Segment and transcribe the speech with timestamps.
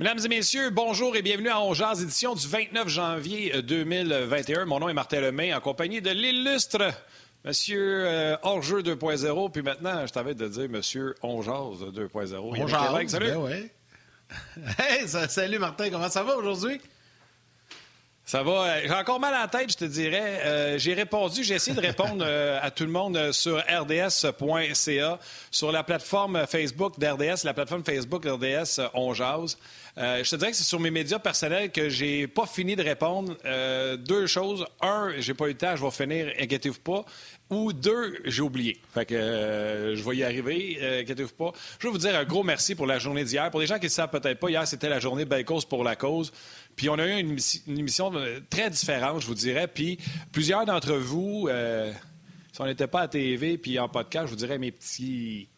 [0.00, 4.58] Mesdames et messieurs, bonjour et bienvenue à Ongears, édition du 29 janvier 2021.
[4.62, 6.90] Euh, Mon nom est Martin Lemay, en compagnie de l'illustre
[7.44, 9.52] Monsieur euh, Hors-jeu 2.0.
[9.52, 12.36] Puis maintenant, je t'avais de dire Monsieur Ongears 2.0.
[12.36, 13.26] Ongears, salut.
[13.26, 13.70] Ben ouais.
[14.78, 16.80] hey, salut Martin, comment ça va aujourd'hui?
[18.26, 18.52] Ça va.
[18.52, 20.40] Euh, j'ai encore mal à la tête, je te dirais.
[20.44, 25.18] Euh, j'ai répondu, j'ai essayé de répondre euh, à tout le monde sur rds.ca,
[25.50, 29.58] sur la plateforme Facebook d'RDS, la plateforme Facebook RDS On Jase.
[29.98, 33.36] je te dirais que c'est sur mes médias personnels que j'ai pas fini de répondre.
[33.98, 34.64] deux choses.
[34.80, 37.04] Un, j'ai pas eu le temps, je vais finir, inquiétez-vous pas.
[37.50, 38.80] Ou deux, j'ai oublié.
[38.94, 41.52] Fait que je vais y arriver, inquiétez-vous pas.
[41.78, 43.50] Je veux vous dire un gros merci pour la journée d'hier.
[43.50, 45.84] Pour les gens qui ne savent peut-être pas, hier, c'était la journée Belle Cause pour
[45.84, 46.32] la cause.
[46.76, 47.38] Puis on a eu une,
[47.78, 49.68] émission euh, très différente, je vous dirais.
[49.68, 49.98] Puis
[50.32, 51.92] plusieurs d'entre vous, euh,
[52.52, 55.48] si on n'était pas à TV puis en podcast, je vous dirais mes petits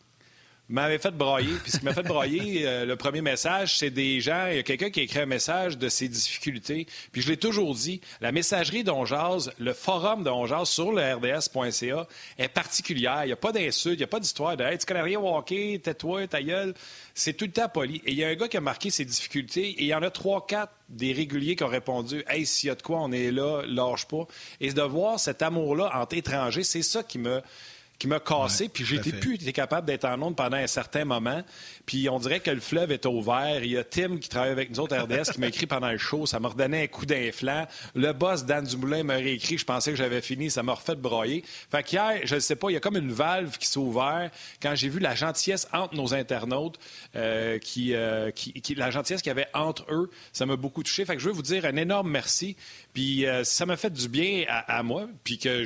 [0.68, 1.54] m'avait fait broyer.
[1.62, 4.58] Puis ce qui m'a fait broyer, euh, le premier message, c'est des gens, il y
[4.58, 6.86] a quelqu'un qui a écrit un message de ses difficultés.
[7.12, 12.08] Puis je l'ai toujours dit, la messagerie d'Onjaz, le forum d'Onjaz sur le rds.ca
[12.38, 13.24] est particulière.
[13.24, 15.20] Il n'y a pas d'insultes, il n'y a pas d'histoire de hey, tu connais rien
[15.20, 16.74] au tais-toi, ta gueule.
[17.14, 18.02] C'est tout le temps poli.
[18.04, 20.02] Et il y a un gars qui a marqué ses difficultés et il y en
[20.02, 23.12] a trois, quatre des réguliers qui ont répondu Hey, s'il y a de quoi, on
[23.12, 24.26] est là, lâche pas.
[24.60, 27.40] Et de voir cet amour-là entre étrangers, c'est ça qui me
[27.98, 31.42] qui m'a cassé, puis j'ai plus été capable d'être en onde pendant un certain moment.
[31.86, 33.62] Puis on dirait que le fleuve est ouvert.
[33.62, 35.98] Il y a Tim qui travaille avec nous autres RDS qui m'a écrit pendant le
[35.98, 36.26] show.
[36.26, 37.66] Ça m'a redonné un coup d'inflant.
[37.94, 39.56] Le boss Dan Dumoulin m'a réécrit.
[39.56, 40.50] Je pensais que j'avais fini.
[40.50, 41.44] Ça m'a refait broyer.
[41.70, 44.34] Fait qu'hier, je ne sais pas, il y a comme une valve qui s'est ouverte
[44.60, 46.78] quand j'ai vu la gentillesse entre nos internautes,
[47.14, 50.10] euh, euh, qui, qui, la gentillesse qu'il y avait entre eux.
[50.32, 51.04] Ça m'a beaucoup touché.
[51.04, 52.56] Fait que je veux vous dire un énorme merci.
[52.94, 55.08] Puis euh, ça m'a fait du bien à, moi.
[55.22, 55.64] Puis que,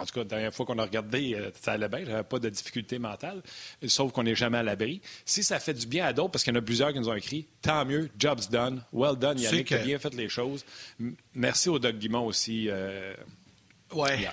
[0.00, 2.04] en tout cas, la dernière fois qu'on a regardé, ça allait bien.
[2.04, 3.42] J'avais pas de difficulté mentale.
[3.86, 5.00] Sauf qu'on n'est jamais à l'abri.
[5.44, 7.14] Ça fait du bien à d'autres, parce qu'il y en a plusieurs qui nous ont
[7.14, 10.64] écrit, tant mieux, job's done, well done, Yannick, tu as bien fait les choses.
[11.34, 12.68] Merci au Doc Guimont aussi.
[12.68, 13.14] Euh,
[13.92, 14.28] ouais.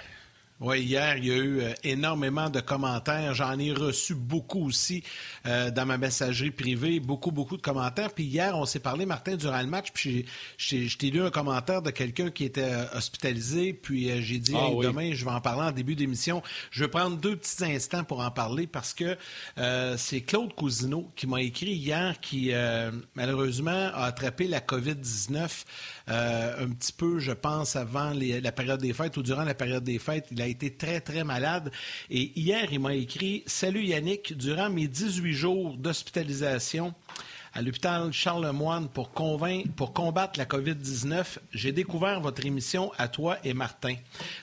[0.64, 3.34] Oui, hier, il y a eu euh, énormément de commentaires.
[3.34, 5.04] J'en ai reçu beaucoup aussi
[5.48, 8.14] euh, dans ma messagerie privée, beaucoup, beaucoup de commentaires.
[8.14, 10.28] Puis hier, on s'est parlé, Martin, durant le match, puis
[10.58, 14.70] je t'ai lu un commentaire de quelqu'un qui était euh, hospitalisé, puis j'ai dit, ah
[14.84, 16.44] demain, je vais en parler en début d'émission.
[16.70, 19.18] Je vais prendre deux petits instants pour en parler parce que
[19.98, 22.52] c'est Claude Cousineau qui m'a écrit hier, qui
[23.16, 25.50] malheureusement a attrapé la COVID-19
[26.08, 29.98] un petit peu, je pense, avant la période des fêtes ou durant la période des
[29.98, 30.28] fêtes.
[30.32, 31.72] Il a été très, très malade.
[32.10, 36.94] Et hier, il m'a écrit Salut Yannick, durant mes 18 jours d'hospitalisation,
[37.54, 39.12] à l'hôpital Charlemagne pour,
[39.76, 43.96] pour combattre la COVID-19, j'ai découvert votre émission à toi et Martin.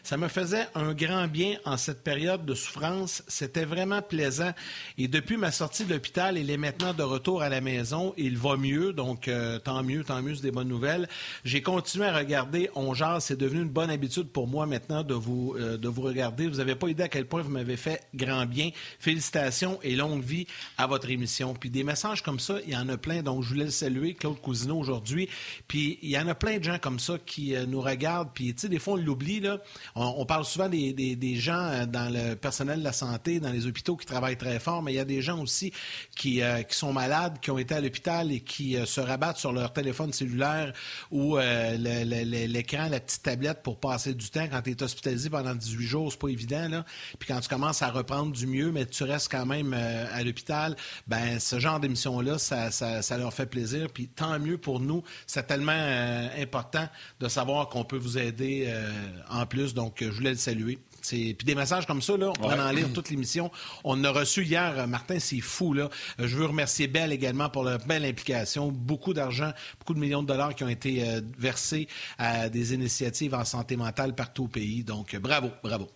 [0.02, 3.22] Ça me faisait un grand bien en cette période de souffrance.
[3.26, 4.52] C'était vraiment plaisant.
[4.98, 8.12] Et depuis ma sortie de l'hôpital, il est maintenant de retour à la maison.
[8.18, 11.08] Il va mieux, donc euh, tant mieux, tant mieux, c'est des bonnes nouvelles.
[11.44, 12.92] J'ai continué à regarder On.
[13.20, 16.48] C'est devenu une bonne habitude pour moi maintenant de vous, euh, de vous regarder.
[16.48, 18.70] Vous n'avez pas idée à quel point vous m'avez fait grand bien.
[18.98, 20.46] Félicitations et longue vie
[20.76, 21.54] à votre émission.
[21.54, 23.22] Puis des messages comme ça, il y en a plein.
[23.22, 25.28] Donc, je voulais le saluer, Claude Cousineau, aujourd'hui.
[25.66, 28.30] Puis, il y en a plein de gens comme ça qui euh, nous regardent.
[28.34, 29.58] Puis, tu sais, des fois, on l'oublie, là.
[29.94, 33.96] On, parle souvent des, gens euh, dans le personnel de la santé, dans les hôpitaux
[33.96, 35.72] qui travaillent très fort, mais il y a des gens aussi
[36.16, 39.52] qui, euh, qui sont malades, qui ont été à l'hôpital et qui se rabattent sur
[39.52, 40.72] leur téléphone cellulaire
[41.10, 44.46] ou l'écran, la petite tablette pour passer du temps.
[44.50, 46.84] Quand tu es hospitalisé pendant 18 jours, c'est pas évident, là.
[47.18, 50.76] Puis quand tu commences à reprendre du mieux, mais tu restes quand même à l'hôpital,
[51.06, 52.70] ben ce genre d'émission-là, ça,
[53.02, 53.88] ça leur fait plaisir.
[53.92, 55.02] Puis tant mieux pour nous.
[55.26, 56.88] C'est tellement euh, important
[57.20, 58.90] de savoir qu'on peut vous aider euh,
[59.30, 59.74] en plus.
[59.74, 60.78] Donc, je voulais le saluer.
[61.02, 63.50] Puis des messages comme ça, là, on pourrait en lire toute l'émission.
[63.84, 65.72] On a reçu hier, euh, Martin, c'est fou.
[65.72, 65.88] Là.
[66.18, 68.70] Je veux remercier Belle également pour la belle implication.
[68.70, 71.04] Beaucoup d'argent, beaucoup de millions de dollars qui ont été
[71.38, 71.88] versés
[72.18, 74.84] à des initiatives en santé mentale partout au pays.
[74.84, 75.88] Donc, bravo, bravo.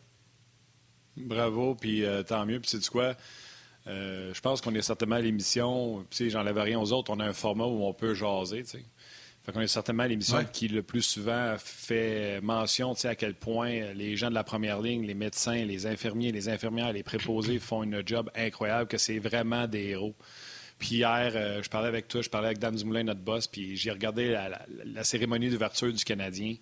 [1.17, 2.61] Bravo, puis tant mieux.
[2.61, 3.15] Puis c'est quoi?
[3.87, 6.05] Euh, je pense qu'on est certainement à l'émission.
[6.11, 7.11] J'enlève rien aux autres.
[7.11, 8.65] On a un format où on peut jaser.
[8.65, 14.17] Fait qu'on est certainement l'émission qui le plus souvent fait mention à quel point les
[14.17, 18.07] gens de la première ligne, les médecins, les infirmiers, les infirmières, les préposés font une
[18.07, 20.15] job incroyable, que c'est vraiment des héros.
[20.79, 23.77] Puis hier, euh, je parlais avec toi, je parlais avec Dan Dumoulin, notre boss, puis
[23.77, 26.57] j'ai regardé la, cérémonie d'ouverture du Canadien.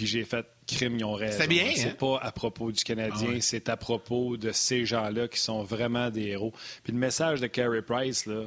[0.00, 1.36] Puis j'ai fait crime, ils ont raison.
[1.38, 1.72] C'est bien.
[1.76, 1.96] C'est hein?
[1.98, 6.08] pas à propos du Canadien, ah c'est à propos de ces gens-là qui sont vraiment
[6.08, 6.54] des héros.
[6.82, 8.44] Puis le message de Carey Price, là,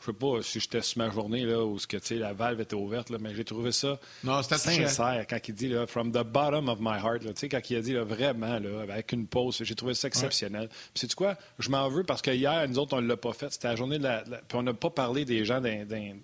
[0.00, 3.08] je sais pas si j'étais sur ma journée là, où que, la valve était ouverte,
[3.10, 6.80] là, mais j'ai trouvé ça non, sincère quand il dit là, From the bottom of
[6.80, 9.94] my heart, là, quand il a dit là, vraiment là, avec une pause, j'ai trouvé
[9.94, 10.68] ça exceptionnel.
[10.70, 11.36] Puis sais-tu quoi?
[11.60, 13.52] Je m'en veux parce que hier, nous autres, on ne l'a pas fait.
[13.52, 14.22] C'était la journée de la.
[14.22, 16.20] Puis on n'a pas parlé des gens dans,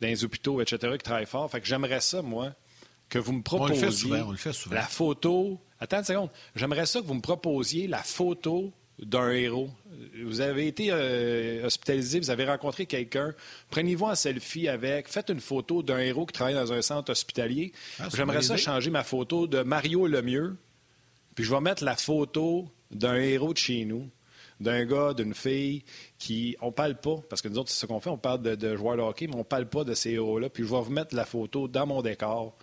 [0.00, 1.50] les hôpitaux, etc., qui travaillent fort.
[1.50, 2.54] Fait que j'aimerais ça, moi,
[3.10, 3.74] que vous me proposiez.
[3.74, 4.74] On le fait souvent, on le fait souvent.
[4.74, 5.60] La photo.
[5.78, 6.30] Attends une seconde.
[6.54, 8.72] J'aimerais ça que vous me proposiez la photo
[9.02, 9.70] d'un héros.
[10.24, 13.34] Vous avez été euh, hospitalisé, vous avez rencontré quelqu'un,
[13.70, 17.72] prenez-vous un selfie avec, faites une photo d'un héros qui travaille dans un centre hospitalier.
[17.98, 20.56] Ah, J'aimerais ça changer ma photo de Mario Lemieux,
[21.34, 24.08] puis je vais mettre la photo d'un héros de chez nous,
[24.60, 25.82] d'un gars, d'une fille
[26.18, 28.76] qui, on parle pas, parce que nous autres, c'est ce qu'on fait, on parle de,
[28.76, 31.14] joueurs de hockey, mais on parle pas de ces héros-là, puis je vais vous mettre
[31.14, 32.56] la photo dans mon décor.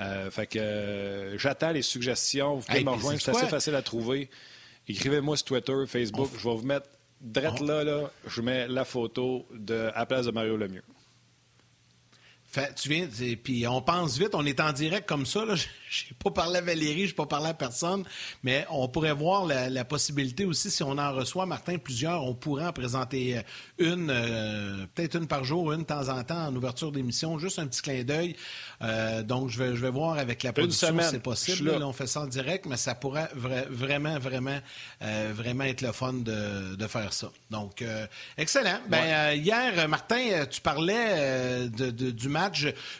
[0.00, 2.56] Euh, fait que euh, j'attends les suggestions.
[2.56, 4.30] Vous pouvez me rejoindre, c'est assez facile à trouver.
[4.86, 6.30] Écrivez-moi sur Twitter, Facebook.
[6.38, 6.88] Je vais vous mettre
[7.20, 10.84] drette là, là, je mets la photo de, à la place de Mario Lemieux.
[12.50, 13.06] Fait, tu viens,
[13.44, 15.44] puis on pense vite, on est en direct comme ça.
[15.90, 18.04] Je n'ai pas parlé à Valérie, je n'ai pas parlé à personne,
[18.42, 22.66] mais on pourrait voir la, possibilité aussi, si on en reçoit, Martin, plusieurs, on pourrait
[22.66, 23.42] en présenter euh,
[23.78, 27.58] une, euh, peut-être une par jour, une de temps en temps en ouverture d'émission, juste
[27.58, 28.36] un petit clin d'œil.
[28.82, 31.70] Euh, donc, je vais, je vais voir avec la production si c'est possible.
[31.82, 34.58] on fait ça en direct, mais ça pourrait vraiment, vraiment,
[35.00, 37.30] vraiment être le fun de, faire ça.
[37.50, 37.82] Donc,
[38.36, 38.80] excellent.
[38.88, 42.37] Ben, hier, Martin, tu parlais de, du match,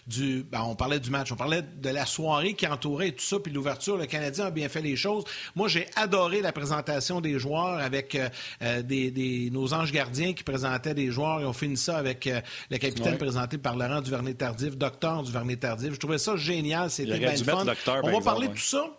[0.07, 3.39] du, ben, on parlait du match, on parlait de la soirée qui entourait tout ça,
[3.39, 3.97] puis l'ouverture.
[3.97, 5.25] Le Canadien a bien fait les choses.
[5.55, 8.29] Moi, j'ai adoré la présentation des joueurs avec euh,
[8.63, 11.41] euh, des, nos anges gardiens qui présentaient des joueurs.
[11.41, 12.41] Et on finit ça avec euh,
[12.71, 15.95] le capitaine présenté par Laurent Duvernay-Tardif, docteur Duvernay-Tardif.
[15.95, 16.91] Je trouvais ça génial.
[16.91, 17.65] C'était bien fun.
[18.03, 18.98] on va parler de tout ça.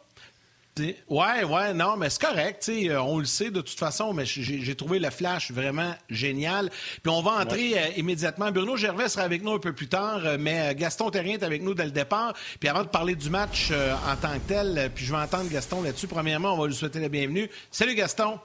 [1.09, 2.69] Ouais, ouais, non, mais c'est correct.
[2.69, 6.69] Euh, on le sait de toute façon, mais j'ai trouvé le flash vraiment génial.
[6.69, 8.51] Puis on va entrer euh, immédiatement.
[8.51, 11.61] Bruno Gervais sera avec nous un peu plus tard, euh, mais Gaston Terrien est avec
[11.61, 12.33] nous dès le départ.
[12.59, 15.81] Puis avant de parler du match en tant que tel, puis je vais entendre Gaston
[15.81, 16.07] là-dessus.
[16.07, 17.49] Premièrement, on va lui souhaiter la bienvenue.
[17.71, 18.39] Salut Gaston.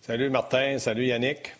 [0.00, 1.52] Salut Martin, salut Yannick.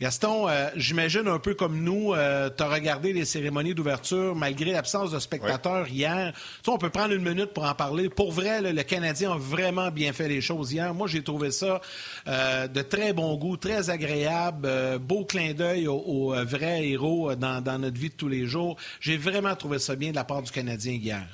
[0.00, 4.72] Gaston, euh, j'imagine un peu comme nous, euh, tu as regardé les cérémonies d'ouverture malgré
[4.72, 6.32] l'absence de spectateurs hier.
[6.64, 8.08] Tu on peut prendre une minute pour en parler.
[8.08, 10.94] Pour vrai, le Canadien a vraiment bien fait les choses hier.
[10.94, 11.82] Moi, j'ai trouvé ça
[12.26, 17.78] euh, de très bon goût, très agréable, beau clin d'œil aux, vrais héros dans, dans
[17.78, 18.76] notre vie de tous les jours.
[19.00, 21.26] J'ai vraiment trouvé ça bien de la part du Canadien hier.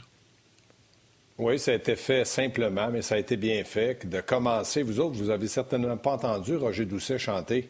[1.38, 4.08] Oui, ça a été fait simplement, mais ça a été bien fait.
[4.08, 7.68] De commencer, vous autres, vous avez certainement pas entendu Roger Doucet chanter.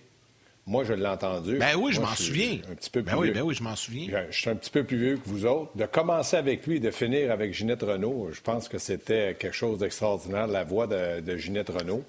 [0.68, 1.58] Moi, je l'ai entendu.
[1.58, 2.58] Ben oui, je m'en souviens.
[2.68, 4.24] Un petit peu ben oui, ben oui, je m'en souviens.
[4.30, 5.70] Je, suis un petit peu plus vieux que vous autres.
[5.76, 9.54] De commencer avec lui et de finir avec Ginette Renault, je pense que c'était quelque
[9.54, 12.02] chose d'extraordinaire, la voix de, Ginette Renault.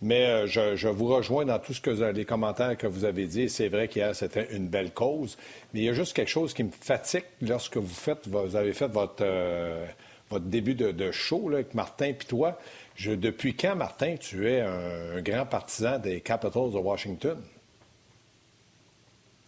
[0.00, 3.48] Mais euh, je, vous rejoins dans tout ce que les commentaires que vous avez dit.
[3.48, 5.36] C'est vrai qu'hier, c'était une belle cause.
[5.74, 8.74] Mais il y a juste quelque chose qui me fatigue lorsque vous faites, vous avez
[8.74, 9.84] fait votre, euh,
[10.30, 12.60] votre début de, show avec Martin et toi.
[13.04, 17.36] depuis quand, Martin, tu es un grand partisan des Capitals de Washington?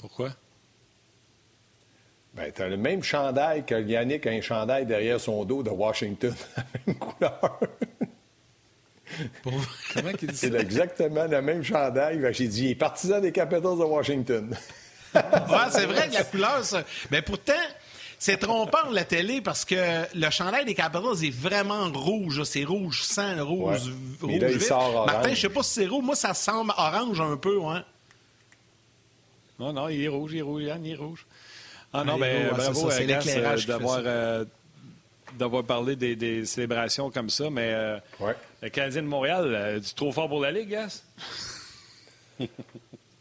[0.01, 0.31] Pourquoi?
[2.35, 5.71] Ben, tu as le même chandail que Yannick a un chandail derrière son dos de
[5.71, 7.61] Washington, la même couleur.
[9.95, 12.25] Comment il dit C'est exactement le même chandail.
[12.33, 14.57] J'ai dit, il est partisan des Capitals de Washington.
[15.15, 15.21] ouais,
[15.71, 16.85] c'est vrai la couleur, ça.
[17.11, 17.53] Mais pourtant,
[18.21, 22.45] c'est trompant la télé parce que le chandail des Capitals est vraiment rouge.
[22.45, 26.05] C'est rouge sang, rouge, rouge là, il sort Martin, je sais pas si c'est rouge.
[26.05, 27.81] Moi, ça semble orange un peu, ouais.
[29.61, 31.27] Non, non, il est rouge, il est rouge, Yann, il est rouge.
[31.93, 34.45] Ah non, mais ben, bravo à euh, d'avoir euh,
[35.39, 37.99] d'avoir parlé des, célébrations comme ça, mais euh,
[38.63, 41.03] le Canadien de Montréal, tu trop fort pour la Ligue, Gas?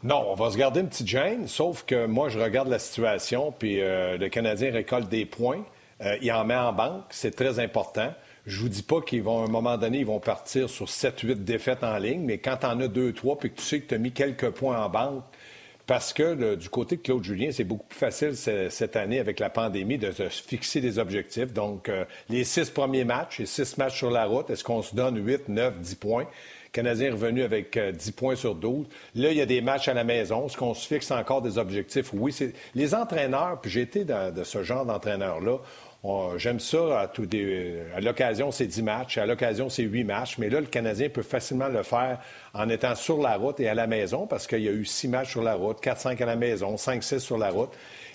[0.02, 3.52] non, on va se garder une petite gêne, sauf que moi, je regarde la situation,
[3.52, 5.62] puis le Canadien récolte des points,
[6.22, 8.14] il en met en banque, c'est très important.
[8.46, 11.44] Je vous dis pas qu'ils vont, à un moment donné, ils vont partir sur 7-8
[11.44, 13.94] défaites en ligne, mais quand tu en as 2-3 puis que tu sais que tu
[13.94, 15.22] as mis quelques points en banque,
[15.90, 19.50] parce que du côté de Claude Julien, c'est beaucoup plus facile cette année avec la
[19.50, 21.52] pandémie de se fixer des objectifs.
[21.52, 24.94] Donc, euh, les six premiers matchs et six matchs sur la route, est-ce qu'on se
[24.94, 26.26] donne 8, 9, 10 points?
[26.70, 28.86] Canadien est revenu avec 10 euh, points sur 12.
[29.16, 30.46] Là, il y a des matchs à la maison.
[30.46, 32.10] Est-ce qu'on se fixe encore des objectifs?
[32.12, 35.58] Oui, c'est les entraîneurs, puis j'ai été de ce genre d'entraîneur-là.
[36.36, 37.10] J'aime ça à,
[37.94, 41.22] à l'occasion, c'est 10 matchs, à l'occasion, c'est 8 matchs, mais là, le Canadien peut
[41.22, 42.18] facilement le faire
[42.54, 45.08] en étant sur la route et à la maison, parce qu'il y a eu 6
[45.08, 47.72] matchs sur la route, 4-5 à la maison, 5-6 sur la route.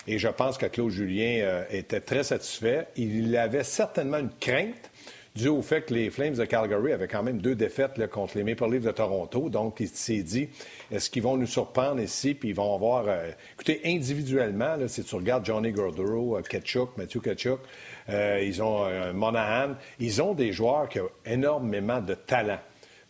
[0.08, 2.88] Et je pense que Claude Julien euh, était très satisfait.
[2.96, 4.90] Il avait certainement une crainte
[5.36, 8.44] dû au fait que les Flames de Calgary avaient quand même deux défaites contre les
[8.44, 9.50] Maple Leafs de Toronto.
[9.50, 10.48] Donc, il s'est dit,
[10.90, 12.34] est-ce qu'ils vont nous surprendre ici?
[12.34, 13.04] Puis ils vont avoir...
[13.06, 17.60] Euh, écoutez, individuellement, si tu regardes Johnny Gaudreau, euh, Ketchuk, Matthew Ketchuk,
[18.08, 22.58] euh, ils ont Monahan, ils ont des joueurs qui ont énormément de talent.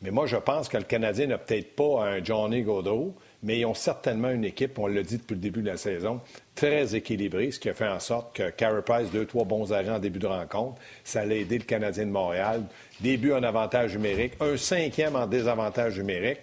[0.02, 3.14] Mais moi, je pense que le Canadien n'a peut-être pas un Johnny Gaudreau,
[3.46, 6.20] mais ils ont certainement une équipe, on l'a dit depuis le début de la saison,
[6.56, 10.00] très équilibrée, ce qui a fait en sorte que Price, deux, trois bons arrêts en
[10.00, 12.64] début de rencontre, ça allait aider le Canadien de Montréal.
[13.00, 16.38] Début en avantage numérique, un cinquième en désavantage numérique.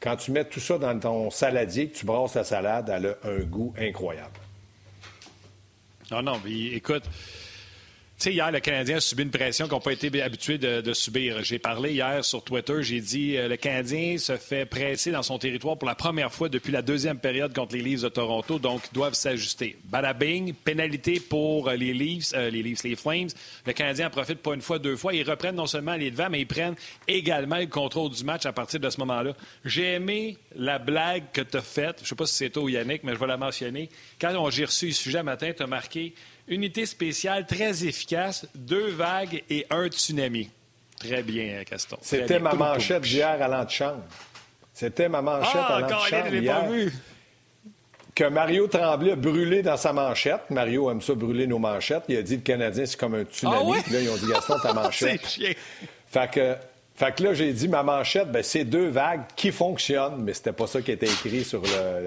[0.00, 3.28] Quand tu mets tout ça dans ton saladier, que tu brasses la salade, elle a
[3.28, 4.38] un goût incroyable.
[6.10, 7.04] Non, non, mais écoute,
[8.24, 11.44] sais, hier, le Canadien a subi une pression qu'on n'a pas été habitué de, subir.
[11.44, 15.38] J'ai parlé hier sur Twitter, j'ai dit euh, le Canadien se fait presser dans son
[15.38, 18.82] territoire pour la première fois depuis la deuxième période contre les Leafs de Toronto, donc
[18.90, 19.76] ils doivent s'ajuster.
[19.84, 23.28] Badabing, pénalité pour euh, les Leafs, euh, les Leafs, les Flames.
[23.66, 25.14] Le Canadien en profite pas une fois, deux fois.
[25.14, 28.52] Ils reprennent non seulement les devants, mais ils prennent également le contrôle du match à
[28.52, 29.34] partir de ce moment-là.
[29.64, 32.00] J'ai aimé la blague que tu as faite.
[32.02, 33.88] Je sais pas si c'est toi ou Yannick, mais je vais la mentionner.
[34.20, 36.14] Quand j'ai reçu le sujet matin, tu as marqué
[36.48, 40.48] Unité spéciale très efficace, deux vagues et un tsunami.
[40.98, 41.98] Très bien, Caston.
[42.00, 44.02] C'était ma manchette d'hier à l'antichambre.
[44.72, 46.60] C'était ma manchette ah, à l'antichambre hier.
[46.60, 46.92] Pas vu.
[48.14, 50.50] Que Mario Tremblay a brûlé dans sa manchette.
[50.50, 52.04] Mario aime ça brûler nos manchettes.
[52.08, 53.74] Il a dit le Canadien, c'est comme un tsunami.
[53.76, 55.38] Ah là, ils ont dit Gaston, ta manchette.
[56.06, 56.56] Fait que,
[56.96, 60.52] fait que là, j'ai dit ma manchette, ben, c'est deux vagues qui fonctionnent, mais c'était
[60.52, 61.62] pas ça qui était écrit sur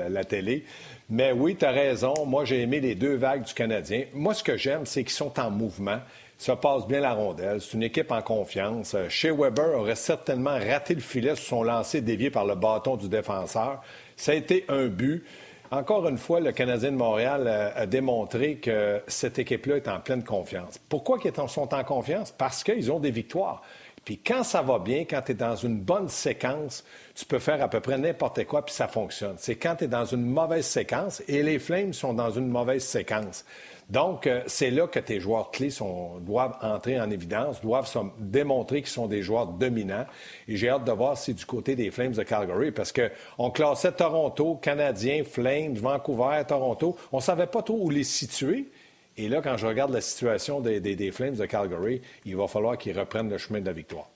[0.10, 0.66] la télé.
[1.14, 2.14] Mais oui, tu as raison.
[2.26, 4.06] Moi, j'ai aimé les deux vagues du Canadien.
[4.14, 6.00] Moi, ce que j'aime, c'est qu'ils sont en mouvement.
[6.38, 7.60] Ça passe bien la rondelle.
[7.60, 8.96] C'est une équipe en confiance.
[8.96, 12.96] Euh, Shea Weber aurait certainement raté le filet sur son lancer dévié par le bâton
[12.96, 13.84] du défenseur.
[14.16, 15.26] Ça a été un but.
[15.70, 20.00] Encore une fois, le Canadien de Montréal euh, a, démontré que cette équipe-là est en
[20.00, 20.80] pleine confiance.
[20.88, 22.32] Pourquoi ils sont en confiance?
[22.32, 23.62] Parce qu'ils ont des victoires.
[24.06, 27.62] Puis quand ça va bien, quand tu es dans une bonne séquence, tu peux faire
[27.62, 29.36] à peu près n'importe quoi, puis ça fonctionne.
[29.38, 32.84] C'est quand tu es dans une mauvaise séquence, et les Flames sont dans une mauvaise
[32.84, 33.46] séquence.
[33.90, 35.74] Donc, euh, c'est là que tes joueurs clés
[36.22, 40.06] doivent entrer en évidence, doivent démontrer qu'ils sont des joueurs dominants.
[40.48, 43.92] Et j'ai hâte de voir si du côté des Flames de Calgary, parce qu'on classait
[43.92, 46.96] Toronto, Canadiens, Flames, Vancouver, Toronto.
[47.12, 48.70] On ne savait pas trop où les situer.
[49.18, 52.98] Et là, quand je regarde la situation des, Flames de Calgary, il va falloir qu'ils
[52.98, 54.08] reprennent le chemin de la victoire.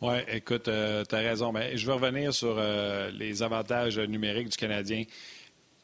[0.00, 1.52] Oui, écoute, euh, tu as raison.
[1.52, 5.04] Mais je vais revenir sur euh, les avantages numériques du Canadien.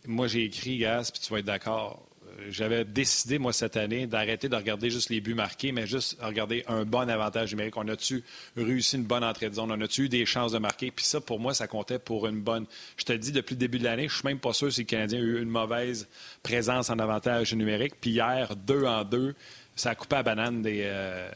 [0.06, 2.06] Moi, j'ai écrit, Gas, puis tu vas être d'accord
[2.48, 6.64] j'avais décidé, moi, cette année, d'arrêter de regarder juste les buts marqués, mais juste regarder
[6.66, 7.76] un bon avantage numérique.
[7.76, 8.22] On a-tu
[8.56, 9.70] réussi une bonne entrée de zone?
[9.70, 10.90] On a-tu eu des chances de marquer?
[10.90, 12.66] Puis ça, pour moi, ça comptait pour une bonne.
[12.96, 14.86] Je te dis, depuis le début de l'année, je suis même pas sûr si le
[14.86, 16.08] Canadien a eu une mauvaise
[16.42, 17.94] présence en avantage numérique.
[18.00, 19.34] Puis hier, deux en deux,
[19.76, 21.28] ça a coupé à banane des, euh,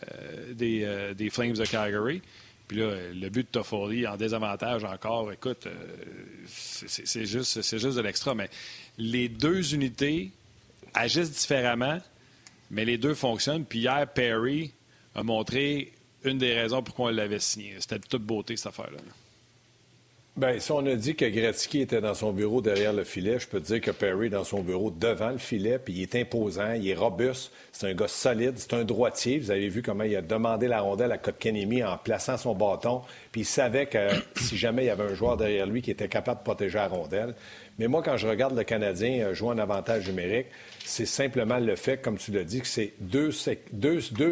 [0.61, 2.23] euh, des, Flames de Calgary.
[2.69, 5.75] Puis là, le but de Toffoli en désavantage encore, écoute, euh,
[6.47, 8.35] c'est juste, juste de l'extra.
[8.35, 8.51] Mais
[8.99, 10.31] les deux unités
[10.93, 11.99] agissent différemment,
[12.71, 13.65] mais les deux fonctionnent.
[13.65, 14.73] Puis hier, Perry
[15.15, 15.93] a montré
[16.25, 17.75] une des raisons pourquoi on l'avait signé.
[17.81, 18.99] C'était de toute beauté, cette affaire-là.
[20.39, 23.49] Bien, si on a dit que Gretzky était dans son bureau derrière le filet, je
[23.49, 26.15] peux te dire que Perry est dans son bureau devant le filet, puis il est
[26.15, 29.41] imposant, il est robuste, c'est un gars solide, c'est un droitier.
[29.41, 33.03] Vous avez vu comment il a demandé la rondelle à Kotkaniemi en plaçant son bâton,
[33.33, 36.07] puis il savait que si jamais il y avait un joueur derrière lui qui était
[36.07, 37.35] capable de protéger la rondelle.
[37.81, 40.47] Mais moi, quand je regarde le Canadien euh, jouer en avantage numérique,
[40.85, 43.31] c'est simplement le fait, comme tu l'as dit, que c'est deux,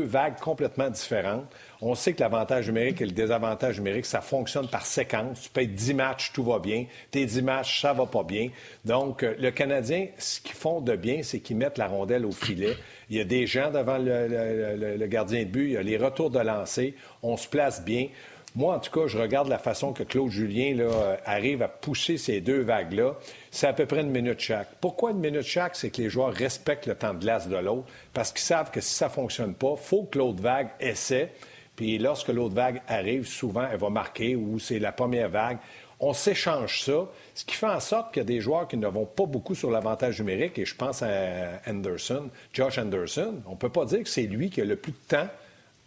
[0.04, 1.46] vagues complètement différentes.
[1.82, 5.50] On sait que l'avantage numérique et le désavantage numérique, ça fonctionne par séquence.
[5.52, 6.86] Tu être 10 matchs, tout va bien.
[7.10, 8.48] Tes 10 matchs, ça va pas bien.
[8.84, 12.32] Donc, euh, le Canadien, ce qu'ils font de bien, c'est qu'ils mettent la rondelle au
[12.32, 12.76] filet.
[13.10, 16.30] Il y a des gens devant le, gardien de but, il y a les retours
[16.30, 16.94] de lancer.
[17.22, 18.08] On se place bien.
[18.54, 22.16] Moi, en tout cas, je regarde la façon que Claude Julien là, arrive à pousser
[22.16, 23.16] ces deux vagues-là.
[23.50, 24.68] C'est à peu près une minute chaque.
[24.80, 25.76] Pourquoi une minute chaque?
[25.76, 28.80] C'est que les joueurs respectent le temps de glace de l'autre parce qu'ils savent que
[28.80, 31.32] si ça ne fonctionne pas, il faut que l'autre vague essaie.
[31.76, 35.58] Puis lorsque l'autre vague arrive, souvent, elle va marquer ou c'est la première vague.
[36.00, 38.86] On s'échange ça, ce qui fait en sorte qu'il y a des joueurs qui ne
[38.86, 43.42] vont pas beaucoup sur l'avantage numérique, et je pense à Anderson, Josh Anderson.
[43.46, 45.28] On ne peut pas dire que c'est lui qui a le plus de temps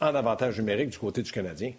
[0.01, 1.73] en avantage numérique du côté du Canadien.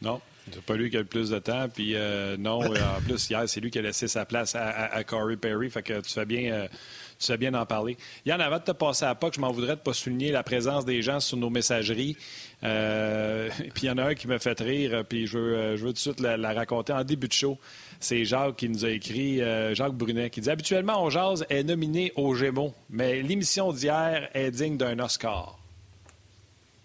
[0.00, 0.20] Non.
[0.52, 1.68] C'est pas lui qui a le plus de temps.
[1.68, 5.36] Puis euh, non, en plus, hier, c'est lui qui a laissé sa place à, Corey
[5.36, 5.70] Perry.
[5.70, 6.52] Fait que tu fais bien.
[6.52, 6.68] Euh,
[7.18, 7.96] tu bien d'en parler.
[8.24, 10.84] Yann, avant de te passer à pas, je m'en voudrais de pas souligner la présence
[10.84, 12.16] des gens sur nos messageries.
[12.64, 15.82] Euh, puis il y en a un qui me fait rire, puis je veux, je
[15.82, 17.58] veux tout de suite la, raconter en début de show.
[18.00, 19.40] C'est Jacques qui nous a écrit,
[19.74, 24.76] Jacques Brunet, qui dit Habituellement, On est nominé aux Gémeaux, mais l'émission d'hier est digne
[24.76, 25.58] d'un Oscar.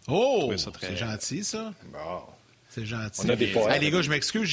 [0.08, 1.74] Oh, c'est gentil, ça.
[1.92, 2.22] Bon.
[2.70, 3.22] C'est gentil.
[3.26, 4.50] On a des les gars, je m'excuse.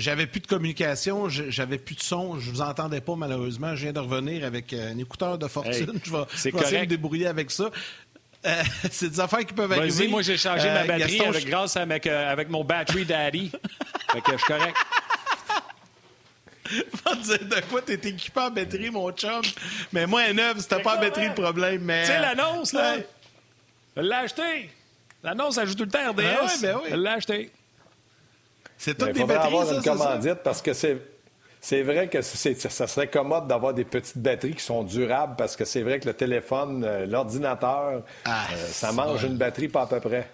[0.00, 3.76] J'avais plus de communication, j'avais plus de son, je vous entendais pas malheureusement.
[3.76, 6.00] Je viens de revenir avec euh, un écouteur de fortune.
[6.02, 6.24] je vais,
[6.58, 7.70] essayer de me débrouiller avec ça.
[8.46, 10.08] Euh, c'est des affaires qui peuvent arriver.
[10.08, 13.50] moi j'ai changé ma euh, batterie grâce à avec, mon battery daddy.
[14.10, 14.76] fait que je suis correct.
[17.24, 19.42] Dire de quoi t'es équipé en batterie, mon chum.
[19.92, 21.82] Mais moi, un neuf, c'était pas en batterie le problème.
[21.82, 22.02] Mais...
[22.02, 22.94] Tu sais, l'annonce, là?
[23.96, 24.70] Je l'ai acheté.
[25.24, 26.20] L'annonce ajoute tout le temps RDS.
[26.20, 26.88] Oui, ben oui.
[26.90, 27.50] Je l'ai acheté.
[28.80, 30.98] C'est toutes des batteries, avoir une commandite parce que c'est...
[31.62, 35.66] C'est vrai que ça serait commode d'avoir des petites batteries qui sont durables parce que
[35.66, 39.86] c'est vrai que le téléphone, euh, l'ordinateur, ah, euh, ça mange une batterie pas à
[39.86, 40.26] peu près.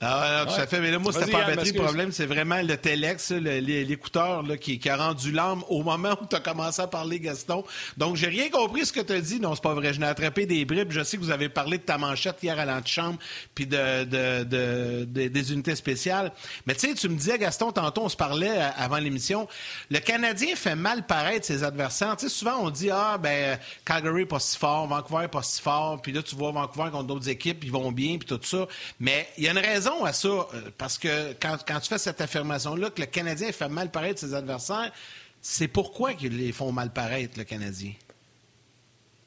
[0.00, 0.80] Ah, non, tout à fait.
[0.80, 1.72] Mais là, moi, c'était pas la batterie.
[1.72, 6.24] Le problème, c'est vraiment le Telex, l'écouteur qui, qui, a rendu l'âme au moment où
[6.24, 7.64] tu as commencé à parler, Gaston.
[7.96, 9.40] Donc, j'ai rien compris ce que tu as dit.
[9.40, 9.92] Non, c'est pas vrai.
[9.92, 10.92] Je n'ai attrapé des bribes.
[10.92, 13.18] Je sais que vous avez parlé de ta manchette hier à l'antichambre
[13.56, 16.32] puis de, de, des unités spéciales.
[16.66, 19.48] Mais tu sais, tu me disais, Gaston, tantôt, on se parlait euh, avant l'émission.
[19.90, 22.16] Le Canadien fait mal paraître ses adversaires.
[22.16, 26.00] Tu sais, souvent, on dit, ah, ben, Calgary pas si fort, Vancouver pas si fort.
[26.00, 28.68] Puis là, tu vois Vancouver contre d'autres équipes, ils vont bien, puis tout ça.
[29.00, 32.20] Mais il y a une raison à ça, euh, parce que quand, tu fais cette
[32.20, 34.92] affirmation-là, que le Canadien fait mal paraître ses adversaires,
[35.40, 37.92] c'est pourquoi qu'ils les font mal paraître, le Canadien?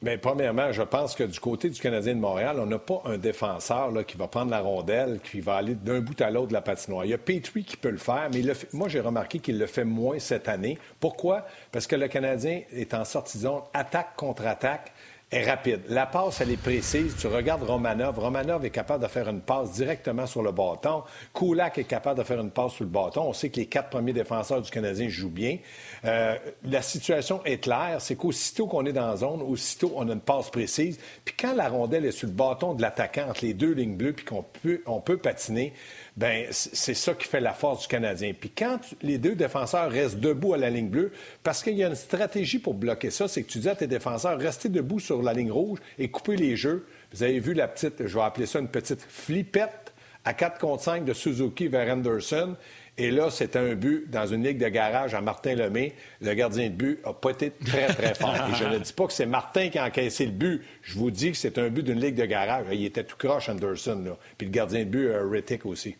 [0.01, 3.19] Bien, premièrement, je pense que du côté du Canadien de Montréal, on n'a pas un
[3.19, 6.61] défenseur qui va prendre la rondelle, qui va aller d'un bout à l'autre de la
[6.61, 7.05] patinoire.
[7.05, 8.41] Il y a Petrie qui peut le faire, mais
[8.73, 10.79] moi, j'ai remarqué qu'il le fait moins cette année.
[10.99, 11.45] Pourquoi?
[11.71, 13.43] Parce que le Canadien est en sortie
[13.75, 14.91] attaque contre attaque
[15.31, 15.89] est.
[15.89, 17.15] La passe, elle est précise.
[17.17, 18.19] Tu regardes Romanov.
[18.19, 21.03] Romanov est capable de faire une passe directement sur le bâton.
[21.33, 23.23] Kulak est capable de faire une passe sur le bâton.
[23.23, 25.57] On sait que les quatre premiers défenseurs du Canadien jouent bien.
[26.05, 27.97] Euh, la situation est claire.
[27.99, 30.99] C'est qu'aussitôt qu'on est dans la zone, aussitôt on a une passe précise.
[31.23, 34.13] Puis quand la rondelle est sur le bâton de l'attaquant entre les deux lignes bleues,
[34.13, 35.73] puis qu'on peut, on peut patiner,
[36.17, 38.33] ben c'est ça qui fait la force du Canadien.
[38.37, 41.87] Puis quand les deux défenseurs restent debout à la ligne bleue, parce qu'il y a
[41.87, 45.21] une stratégie pour bloquer ça, c'est que tu dis à tes défenseurs, restez debout sur
[45.21, 46.85] la ligne rouge et coupez les jeux.
[47.13, 49.93] Vous avez vu la petite, je vais appeler ça une petite flippette
[50.25, 52.55] à 4 contre 5 de Suzuki vers Anderson.
[52.97, 55.95] Et là, c'était un but dans une ligue de garage à Martin Lemay.
[56.19, 58.35] Le gardien de but n'a pas été très, très fort.
[58.35, 60.61] Et je ne dis pas que c'est Martin qui a encaissé le but.
[60.81, 62.65] Je vous dis que c'est un but d'une ligue de garage.
[62.71, 64.01] Il était tout croche, Anderson.
[64.05, 64.17] Là.
[64.37, 65.95] Puis le gardien de but, euh, Rittick aussi.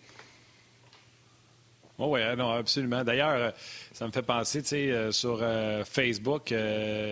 [1.97, 3.03] Oh oui, non, absolument.
[3.03, 3.51] D'ailleurs, euh,
[3.93, 5.43] ça me fait penser, tu sais, euh, sur
[5.85, 6.51] Facebook,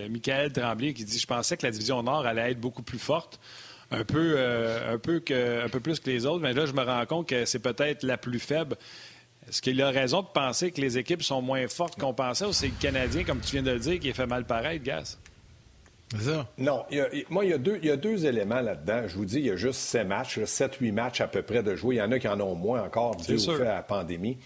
[0.10, 3.40] Michael Tremblay qui dit Je pensais que la division Nord allait être beaucoup plus forte
[3.92, 6.84] un peu, un peu, que, un peu plus que les autres, mais là, je me
[6.84, 8.78] rends compte que c'est peut-être la plus faible.
[9.48, 12.54] Est-ce qu'il a raison de penser que les équipes sont moins fortes qu'on pensait ou
[12.54, 15.18] c'est le Canadien, comme tu viens de le dire, qui a fait mal pareil, Gas?
[16.18, 16.48] Ça.
[16.58, 16.86] Non,
[17.30, 19.04] moi, il y, a deux, il y a deux éléments là-dedans.
[19.08, 21.62] Je vous dis, il y a juste sept matchs, sept, huit matchs à peu près
[21.62, 21.96] de jouer.
[21.96, 24.38] Il y en a qui en ont moins encore, dû au fait à la pandémie.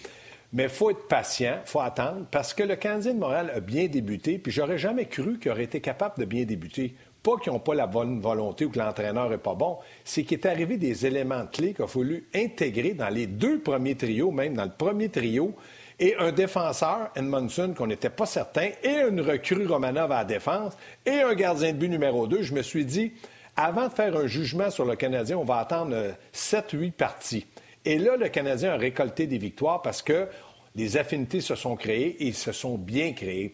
[0.51, 3.59] Mais il faut être patient, il faut attendre, parce que le Canadien de Montréal a
[3.59, 6.95] bien débuté, puis j'aurais jamais cru qu'il aurait été capable de bien débuter.
[7.23, 10.39] Pas qu'ils n'ont pas la bonne volonté ou que l'entraîneur n'est pas bon, c'est qu'il
[10.39, 14.55] est arrivé des éléments clés qu'il a fallu intégrer dans les deux premiers trios, même
[14.55, 15.55] dans le premier trio,
[15.99, 20.73] et un défenseur, Edmondson, qu'on n'était pas certain, et une recrue Romanov à la défense,
[21.05, 22.41] et un gardien de but numéro 2.
[22.41, 23.13] Je me suis dit,
[23.55, 25.95] avant de faire un jugement sur le Canadien, on va attendre
[26.33, 27.45] 7-8 parties.
[27.85, 30.27] Et là, le Canadien a récolté des victoires parce que
[30.75, 33.53] les affinités se sont créées et se sont bien créées.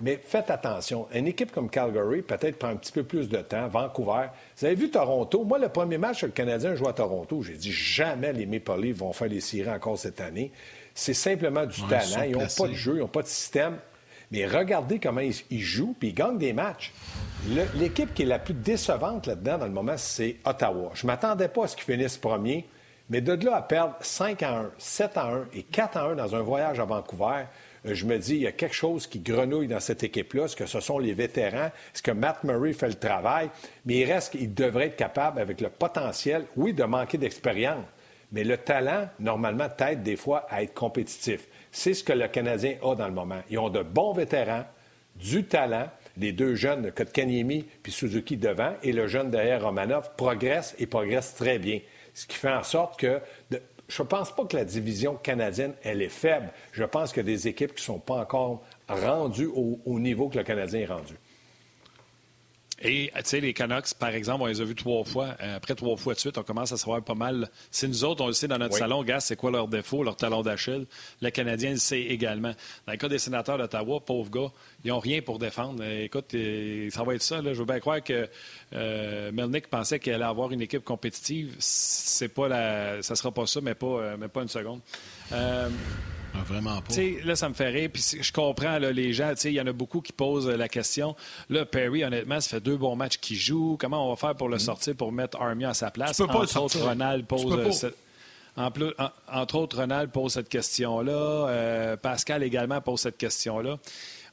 [0.00, 1.08] Mais faites attention.
[1.12, 3.66] Une équipe comme Calgary, peut-être prend un petit peu plus de temps.
[3.66, 4.28] Vancouver.
[4.56, 5.42] Vous avez vu Toronto?
[5.42, 7.42] Moi, le premier match, le Canadien joue à Toronto.
[7.42, 10.52] J'ai dit jamais les Maple Leafs vont faire les séries encore cette année.
[10.94, 12.22] C'est simplement du talent.
[12.24, 13.78] Ils n'ont pas de jeu, ils n'ont pas de système.
[14.30, 16.92] Mais regardez comment ils, jouent, puis ils gagnent des matchs.
[17.76, 20.90] L'équipe qui est la plus décevante là-dedans, dans le moment, c'est Ottawa.
[20.94, 22.68] Je ne m'attendais pas à ce qu'ils finissent premier,
[23.08, 26.16] mais de là à perdre 5 à 1, 7 à 1 et 4 à 1
[26.16, 27.44] dans un voyage à Vancouver,
[27.84, 30.44] je me dis, il y a quelque chose qui grenouille dans cette équipe-là.
[30.44, 31.70] Est-ce que ce sont les vétérans?
[31.94, 33.50] Est-ce que Matt Murray fait le travail?
[33.86, 37.84] Mais il reste qu'il devrait être capable, avec le potentiel, oui, de manquer d'expérience,
[38.32, 41.48] mais le talent, normalement, t'aide des fois à être compétitif.
[41.72, 43.40] C'est ce que le Canadien a dans le moment.
[43.50, 44.64] Ils ont de bons vétérans,
[45.16, 45.88] du talent.
[46.16, 51.34] Les deux jeunes, Kotkaniemi puis Suzuki devant, et le jeune derrière Romanov progresse et progresse
[51.34, 51.80] très bien.
[52.12, 53.20] Ce qui fait en sorte que
[53.88, 56.50] je ne pense pas que la division canadienne, elle est faible.
[56.72, 59.98] Je pense qu'il y a des équipes qui ne sont pas encore rendues au, au
[59.98, 61.14] niveau que le Canadien est rendu.
[62.80, 65.36] Et, tu sais, les Canucks, par exemple, on les a vus trois fois.
[65.42, 67.50] Euh, après trois fois de suite, on commence à savoir pas mal.
[67.70, 70.16] Si nous autres, on le sait dans notre salon, gars, c'est quoi leur défaut, leur
[70.16, 70.86] talon d'Achille.
[71.20, 72.52] Le Canadien le sait également.
[72.86, 74.52] Dans le cas des sénateurs d'Ottawa, pauvres gars,
[74.84, 75.82] ils n'ont rien pour défendre.
[75.82, 77.42] Euh, écoute, euh, ça va être ça.
[77.42, 77.52] Là.
[77.52, 78.28] Je veux bien croire que
[78.72, 81.56] Melnick pensait qu'il allait avoir une équipe compétitive.
[81.58, 83.02] C'est pas la...
[83.02, 84.80] Ça sera pas ça, mais pas, mais pas une seconde.
[86.34, 86.94] Ah, vraiment pas.
[87.24, 87.90] là, ça me fait rire.
[87.92, 89.32] Puis je comprends les gens.
[89.44, 91.16] Il y en a beaucoup qui posent la question.
[91.48, 93.76] Là, Perry, honnêtement, ça fait deux bons matchs qu'il joue.
[93.80, 94.60] Comment on va faire pour le mm-hmm.
[94.60, 96.16] sortir, pour mettre Armia à sa place?
[96.16, 97.96] Tu peux pas entre autres, Ronald pose cette...
[98.56, 101.12] entre autres, Ronald pose cette question-là.
[101.12, 103.78] Euh, Pascal également pose cette question-là.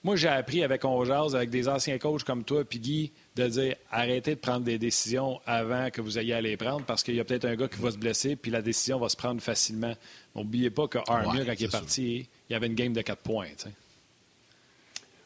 [0.05, 3.75] Moi, j'ai appris avec Ongeaz, avec des anciens coachs comme toi et Guy, de dire
[3.89, 7.19] arrêtez de prendre des décisions avant que vous ayez à les prendre parce qu'il y
[7.19, 9.95] a peut-être un gars qui va se blesser puis la décision va se prendre facilement.
[10.35, 13.21] N'oubliez pas que Armia, quand il est, parti, il y avait une game de quatre
[13.21, 13.47] points.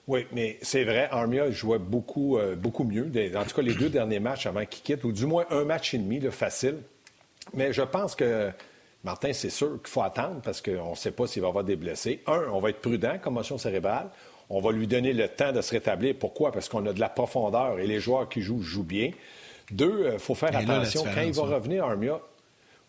[0.08, 3.12] Oui, mais c'est vrai, Armia jouait beaucoup, euh, beaucoup mieux.
[3.36, 5.94] En tout cas, les deux derniers matchs avant qu'il quitte, ou du moins un match
[5.94, 6.78] et demi, facile.
[7.54, 8.52] Mais je pense que,
[9.04, 11.64] Martin, c'est sûr qu'il faut attendre parce qu'on ne sait pas s'il va y avoir
[11.64, 12.22] des blessés.
[12.28, 14.10] Un, on va être prudent, commotion cérébrale.
[14.50, 16.16] On va lui donner le temps de se rétablir.
[16.20, 16.52] Pourquoi?
[16.52, 19.12] Parce qu'on a de la profondeur et les joueurs qui jouent jouent bien.
[19.72, 21.04] Deux, il euh, faut faire attention.
[21.04, 22.20] Quand il va revenir, Armia,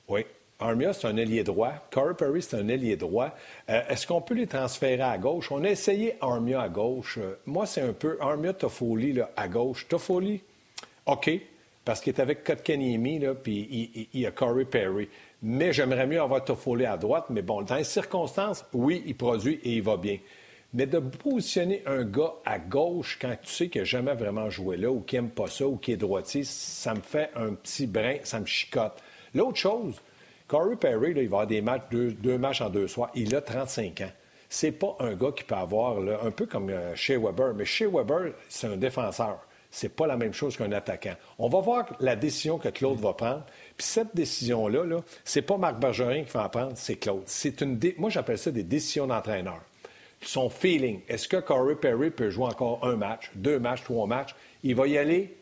[0.09, 0.25] oui,
[0.61, 1.73] Armia, c'est un ailier droit.
[1.91, 3.35] Perry, c'est un ailier droit.
[3.71, 5.51] Euh, est-ce qu'on peut les transférer à gauche?
[5.51, 7.19] On a essayé Armia à gauche.
[7.19, 9.89] Euh, moi, c'est un peu Armia Toffoli là, à gauche.
[9.89, 10.43] Toffoli,
[11.07, 11.31] OK,
[11.85, 15.09] parce qu'il est avec Kotkaniemi, puis il, y a Corey Perry.
[15.43, 17.27] Mais j'aimerais mieux avoir Toffoli à droite.
[17.31, 20.19] Mais bon, dans les circonstances, oui, il produit et il va bien.
[20.73, 24.77] Mais de positionner un gars à gauche quand tu sais qu'il n'a jamais vraiment joué
[24.77, 27.87] là ou qu'il n'aime pas ça ou qu'il est droitier, ça me fait un petit
[27.87, 29.03] brin, ça me chicote.
[29.35, 30.01] L'autre chose,
[30.51, 33.13] Corey Perry, il va avoir des matchs, deux, matchs en deux soirs.
[33.15, 34.11] Il a 35 ans.
[34.49, 37.87] C'est pas un gars qui peut avoir, un peu comme euh, Shea Weber, mais Shea
[37.87, 39.39] Weber, c'est un défenseur.
[39.71, 41.15] C'est pas la même chose qu'un attaquant.
[41.39, 43.47] On va voir la décision que Claude va prendre.
[43.77, 47.23] Puis cette décision-là, -là, c'est pas Marc Bergerin qui va en prendre, c'est Claude.
[47.27, 49.61] C'est une Moi, j'appelle ça des décisions d'entraîneur.
[50.21, 51.03] Son feeling.
[51.09, 54.35] Est-ce que Corey Perry peut jouer encore un match, deux matchs, trois matchs?
[54.65, 55.33] Il va y aller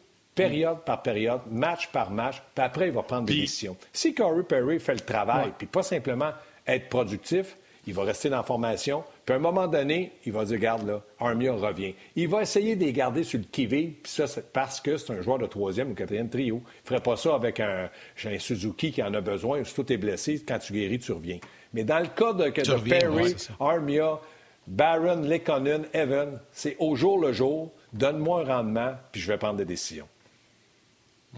[0.43, 3.77] période par période, match par match, puis après, il va prendre des décisions.
[3.93, 6.31] Si Corey Perry fait le travail, puis pas simplement
[6.67, 7.57] être productif,
[7.89, 10.87] il va rester dans la formation, puis à un moment donné, il va dire, garde
[10.87, 11.95] là, Armia revient.
[12.17, 15.11] Il va essayer de les garder sur le qui puis ça, c'est parce que c'est
[15.15, 16.57] un joueur de troisième ou quatrième trio.
[16.57, 17.89] Il ne ferait pas ça avec un,
[18.27, 21.39] un, Suzuki qui en a besoin, si tout est blessé, quand tu guéris, tu reviens.
[21.73, 24.21] Mais dans le cas de, Perry, Armia,
[24.67, 29.57] Barron, Lekonen, Evan, c'est au jour le jour, donne-moi un rendement, puis je vais prendre
[29.57, 30.07] des décisions.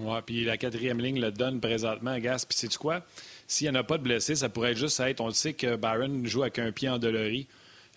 [0.01, 2.45] Oui, puis la quatrième ligne le donne présentement, Gas.
[2.49, 3.03] Puis sais-tu quoi?
[3.47, 5.77] S'il n'y en a pas de blessés, ça pourrait juste être, on le sait que
[5.77, 7.47] Byron joue avec un pied en dolorie.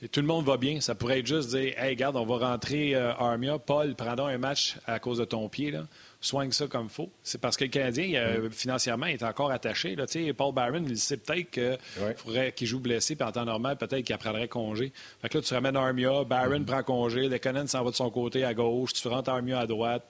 [0.04, 0.82] Et tout le monde va bien.
[0.82, 3.58] Ça pourrait être juste dire Hey, regarde, on va rentrer euh, Armia.
[3.58, 5.72] Paul, prends un match à cause de ton pied.
[5.72, 5.88] Là.
[6.20, 7.10] Soigne ça comme faut.
[7.24, 9.96] C'est parce que le Canadien, euh, financièrement, est encore attaché.
[9.96, 10.06] Là.
[10.36, 11.78] Paul Byron, il sait peut-être qu'il
[12.18, 14.92] faudrait qu'il joue blessé, puis en temps normal, peut-être qu'il prendrait congé.
[15.22, 16.66] Fait que là, tu ramènes Armia, Byron mm-hmm.
[16.66, 20.04] prend congé, Lekonen s'en va de son côté à gauche, tu rentres Armia à droite.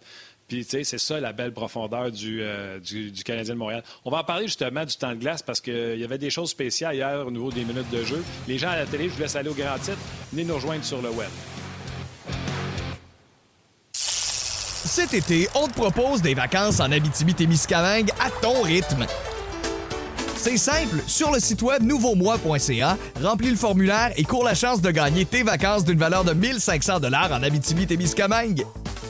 [0.61, 3.83] C'est ça la belle profondeur euh, du, du, Canadien de Montréal.
[4.05, 6.51] On va en parler justement du temps de glace parce qu'il y avait des choses
[6.51, 8.23] spéciales hier au niveau des minutes de jeu.
[8.47, 9.97] Les gens à la télé, je vous laisse aller au grand titre.
[10.31, 11.29] Venez nous rejoindre sur le web.
[13.93, 19.07] Cet été, on te propose des vacances en Abitibi-Témiscamingue à ton rythme.
[20.35, 24.91] C'est simple, sur le site web nouveaumois.ca, remplis le formulaire et cours la chance de
[24.91, 28.65] gagner tes vacances d'une valeur de 1500 dollars en Abitibi-Témiscamingue.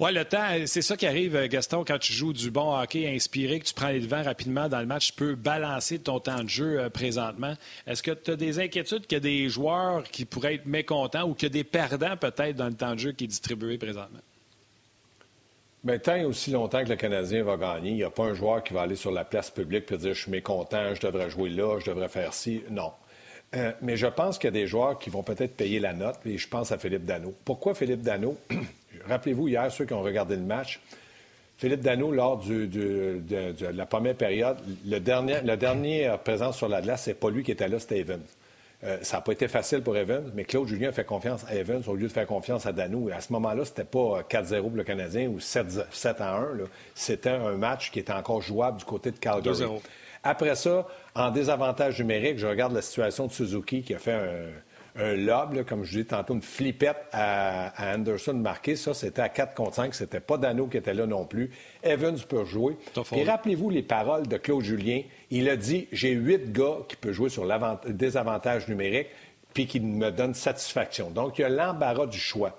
[0.00, 3.60] Oui, le temps, c'est ça qui arrive, Gaston, quand tu joues du bon hockey inspiré,
[3.60, 6.48] que tu prends les devants rapidement dans le match, tu peux balancer ton temps de
[6.48, 7.54] jeu euh, présentement.
[7.86, 11.28] Est-ce que tu as des inquiétudes qu'il y a des joueurs qui pourraient être mécontents
[11.28, 14.18] ou qu'il a des perdants peut-être dans le temps de jeu qui est distribué présentement?
[15.84, 18.34] Bien, tant et aussi longtemps que le Canadien va gagner, il n'y a pas un
[18.34, 21.30] joueur qui va aller sur la place publique et dire je suis mécontent, je devrais
[21.30, 22.62] jouer là, je devrais faire ci.
[22.68, 22.90] Non.
[23.54, 26.16] Euh, mais je pense qu'il y a des joueurs qui vont peut-être payer la note,
[26.26, 27.32] et je pense à Philippe Dano.
[27.44, 28.36] Pourquoi Philippe Dano?
[29.08, 30.80] Rappelez-vous, hier, ceux qui ont regardé le match,
[31.56, 33.20] Philippe Dano, lors de,
[33.72, 37.52] la première période, le dernier, la dernière présence sur la glace, c'est pas lui qui
[37.52, 38.22] était là, c'était Evans.
[38.82, 41.82] Euh, ça n'a pas été facile pour Evans, mais Claude Julien fait confiance à Evans
[41.86, 43.08] au lieu de faire confiance à Danou.
[43.14, 45.66] À ce moment-là, c'était pas 4-0 pour le Canadien ou 7,
[46.20, 46.48] 1.
[46.94, 49.64] C'était un match qui était encore jouable du côté de Calgary.
[50.22, 54.48] Après ça, en désavantage numérique, je regarde la situation de Suzuki qui a fait un
[54.96, 58.76] un lob, comme je dis tantôt, une flippette à, Anderson marqué.
[58.76, 59.94] Ça, c'était à 4 contre 5.
[59.94, 61.50] C'était pas Dano qui était là non plus.
[61.82, 62.76] Evans peut jouer.
[63.12, 65.02] Et rappelez-vous les paroles de Claude Julien.
[65.30, 69.08] Il a dit J'ai huit gars qui peuvent jouer sur le désavantage numérique
[69.52, 71.10] puis qui me donnent satisfaction.
[71.10, 72.56] Donc, il y a l'embarras du choix.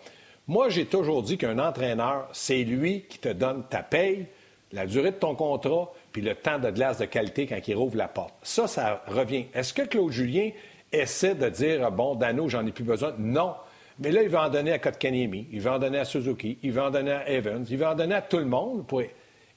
[0.48, 4.28] Moi, j'ai toujours dit qu'un entraîneur, c'est lui qui te donne ta paye,
[4.72, 7.98] la durée de ton contrat, puis le temps de glace de qualité quand il rouvre
[7.98, 8.34] la porte.
[8.44, 9.46] Ça, ça revient.
[9.54, 10.52] Est-ce que Claude Julien
[11.00, 13.14] essaie de dire bon, Dano, j'en ai plus besoin.
[13.18, 13.56] Non.
[14.00, 16.74] Mais là, il va en donner à Kotkaniemi, il va en donner à Suzuki, il
[16.74, 18.84] va en donner à Evans, il va en donner à tout le monde.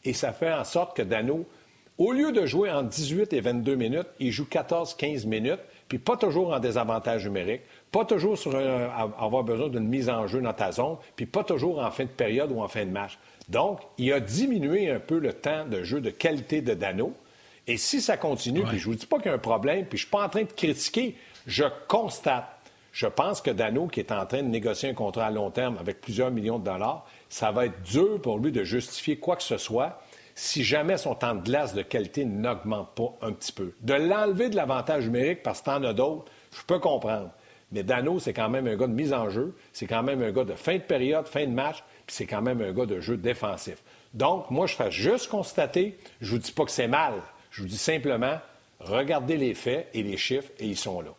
[0.05, 1.44] Et ça fait en sorte que Dano,
[1.98, 6.16] au lieu de jouer en 18 et 22 minutes, il joue 14-15 minutes, puis pas
[6.16, 10.70] toujours en désavantage numérique, pas toujours sur avoir besoin d'une mise en jeu dans ta
[10.70, 13.18] zone, puis pas toujours en fin de période ou en fin de match.
[13.48, 17.12] Donc, il a diminué un peu le temps de jeu de qualité de Dano.
[17.66, 19.98] Et si ça continue, puis je vous dis pas qu'il y a un problème, puis
[19.98, 21.16] je suis pas en train de critiquer,
[21.48, 22.44] je constate,
[22.92, 25.78] je pense que Dano, qui est en train de négocier un contrat à long terme
[25.78, 29.42] avec plusieurs millions de dollars, ça va être dur pour lui de justifier quoi que
[29.42, 30.00] ce soit
[30.34, 33.72] si jamais son temps de glace de qualité n'augmente pas un petit peu.
[33.80, 37.30] De l'enlever de l'avantage numérique parce que t'en as d'autres, je peux comprendre.
[37.72, 40.30] Mais Dano, c'est quand même un gars de mise en jeu, c'est quand même un
[40.30, 43.00] gars de fin de période, fin de match, puis c'est quand même un gars de
[43.00, 43.82] jeu défensif.
[44.14, 47.14] Donc, moi, je fais juste constater, je vous dis pas que c'est mal,
[47.50, 48.38] je vous dis simplement,
[48.80, 51.11] regardez les faits et les chiffres, et ils sont là.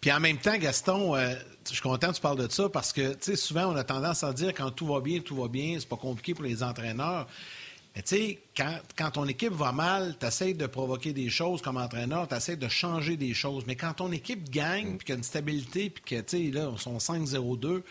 [0.00, 1.34] Puis en même temps, Gaston, euh,
[1.66, 3.84] je suis content que tu parles de ça parce que, tu sais, souvent, on a
[3.84, 6.62] tendance à dire quand tout va bien, tout va bien, c'est pas compliqué pour les
[6.62, 7.26] entraîneurs.
[7.94, 11.62] Mais tu sais, quand, quand, ton équipe va mal, tu essaies de provoquer des choses
[11.62, 13.64] comme entraîneur, tu essaies de changer des choses.
[13.66, 14.96] Mais quand ton équipe gagne, mm.
[14.98, 17.82] puis qu'il y a une stabilité, puis que, tu sais, là, on sont 5-0-2,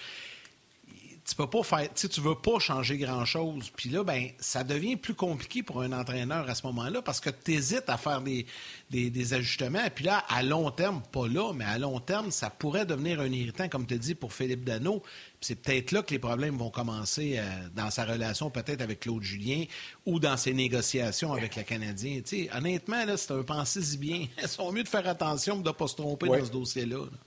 [1.28, 3.72] tu peux pas faire, tu veux pas changer grand-chose.
[3.76, 7.32] Puis là, ben, ça devient plus compliqué pour un entraîneur à ce moment-là parce que
[7.32, 8.46] tu hésites à faire des,
[8.92, 9.84] des, ajustements.
[9.84, 13.20] Et puis là, à long terme, pas là, mais à long terme, ça pourrait devenir
[13.20, 15.02] un irritant, comme tu dis, pour Philippe Dano.
[15.42, 17.44] c'est peut-être là que les problèmes vont commencer euh,
[17.76, 19.66] dans sa relation peut-être avec Claude Julien
[20.06, 22.22] ou dans ses négociations avec le Canadien.
[22.54, 24.28] honnêtement, là, c'est un pensée bien.
[24.42, 26.98] Ils sont mieux de faire attention de ne pas se tromper dans ce dossier-là.
[26.98, 27.18] là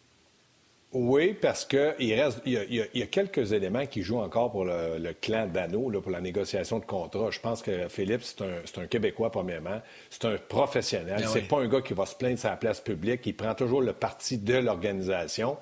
[0.93, 2.53] oui, parce qu'il reste, il
[2.95, 6.87] y, a, quelques éléments qui jouent encore pour le, clan Dano, pour la négociation de
[6.87, 7.31] contrat.
[7.31, 9.83] Je pense que Philippe, c'est un, Québécois, premièrement.
[10.09, 11.21] C'est un professionnel.
[11.21, 13.21] Ben c'est pas un gars qui va se plaindre de sa place publique.
[13.27, 15.59] Il prend toujours le parti de l'organisation.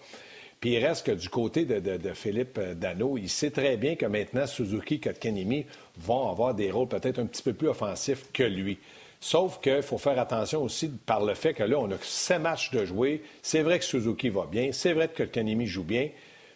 [0.60, 4.06] Puis il reste que du côté de, Philippe euh, Dano, il sait très bien que
[4.06, 5.66] maintenant, Suzuki et Kotkaniemi
[5.98, 8.78] vont avoir des rôles peut-être un petit peu plus offensifs que lui.
[9.26, 12.70] Sauf qu'il faut faire attention aussi par le fait que là, on a sept matchs
[12.70, 13.24] de jouer.
[13.42, 16.10] C'est vrai que Suzuki va bien, c'est vrai que Kanemi joue bien,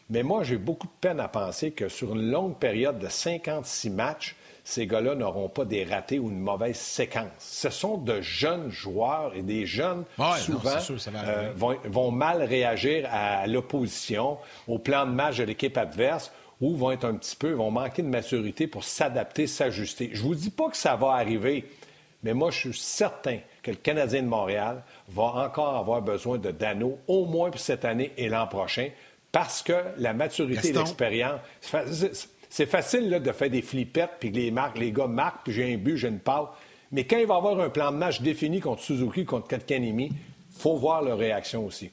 [0.09, 3.90] mais moi, j'ai beaucoup de peine à penser que sur une longue période de 56
[3.90, 7.26] matchs, ces gars-là n'auront pas des ratés ou une mauvaise séquence.
[7.40, 10.04] Ce sont de jeunes joueurs et des jeunes,
[10.38, 10.70] souvent,
[11.26, 16.30] euh, vont, mal réagir à l'opposition, au plan de match de l'équipe adverse,
[16.61, 20.11] ou vont être un petit peu, vont manquer de maturité pour s'adapter, s'ajuster.
[20.12, 21.64] Je ne vous dis pas que ça va arriver.
[22.22, 26.50] Mais moi, je suis certain que le Canadien de Montréal va encore avoir besoin de
[26.50, 28.90] Dano, au moins pour cette année et l'an prochain,
[29.33, 31.40] parce que la maturité et l'expérience.
[32.52, 35.76] C'est facile de faire des flippettes, puis les, marques, les gars marquent, puis j'ai un
[35.76, 36.48] but, j'ai une passe.
[36.90, 40.61] Mais quand il va avoir un plan de match défini contre Suzuki, contre Katkanemi, il
[40.61, 41.90] faut voir leur réaction aussi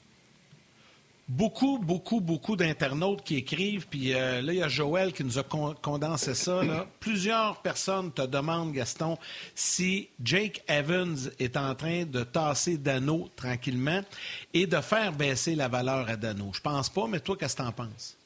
[1.28, 3.88] beaucoup, beaucoup, beaucoup d'internautes qui écrivent.
[3.88, 6.62] Puis euh, là, il y a Joël qui nous a condensé ça.
[7.00, 9.18] Plusieurs personnes te demandent, Gaston,
[9.56, 14.02] si Jake Evans est en train de tasser Dano tranquillement
[14.54, 16.52] et de faire baisser la valeur à Dano.
[16.54, 18.17] Je pense pas, mais toi, qu'est-ce que tu en penses?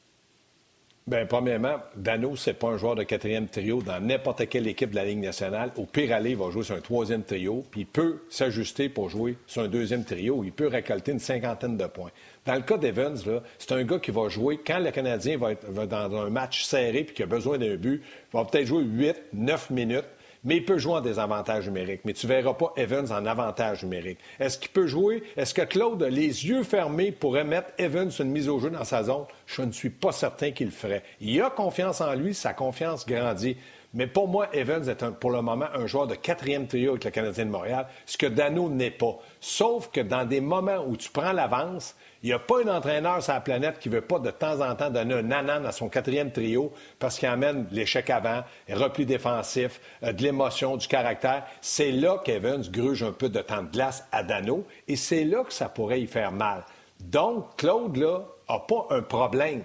[1.08, 4.96] Bien, premièrement, Dano, c'est pas un joueur de quatrième trio dans n'importe quelle équipe de
[4.96, 5.72] la Ligue nationale.
[5.76, 9.10] Au pire aller, il va jouer sur un troisième trio, puis il peut s'ajuster pour
[9.10, 10.44] jouer sur un deuxième trio.
[10.44, 12.12] Il peut récolter une cinquantaine de points.
[12.46, 13.16] Dans le cas d'Evans,
[13.58, 17.04] c'est un gars qui va jouer quand le Canadien va être dans un match serré
[17.04, 18.04] puis qu'il a besoin d'un but.
[18.32, 20.06] Il va peut-être jouer 8, 9 minutes,
[20.43, 22.01] mais il peut jouer en désavantage numérique.
[22.06, 24.19] Mais tu ne verras pas Evans en avantage numérique.
[24.39, 25.23] Est-ce qu'il peut jouer?
[25.38, 29.04] Est-ce que Claude, les yeux fermés, pourrait mettre Evans une mise au jeu dans sa
[29.04, 29.25] zone?
[29.45, 31.04] Je ne suis pas certain qu'il le ferait.
[31.19, 33.58] Il a confiance en lui, sa confiance grandit.
[33.93, 37.12] Mais pour moi, Evans est pour le moment un joueur de quatrième trio avec le
[37.12, 39.19] Canadien de Montréal, ce que Dano n'est pas.
[39.41, 43.24] Sauf que dans des moments où tu prends l'avance, il n'y a pas un entraîneur
[43.24, 45.72] sur la planète qui ne veut pas de temps en temps donner un nanan à
[45.72, 51.46] son quatrième trio parce qu'il amène l'échec avant, repli défensif, euh, de l'émotion, du caractère.
[51.62, 55.44] C'est là qu'Evans gruge un peu de temps de glace à Dano et c'est là
[55.44, 56.64] que ça pourrait y faire mal.
[57.00, 59.64] Donc, Claude, là, n'a pas un problème.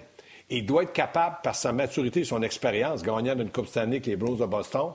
[0.49, 4.05] Il doit être capable, par sa maturité et son expérience, gagnant d'une Coupe Stanley avec
[4.07, 4.93] les Blues de Boston,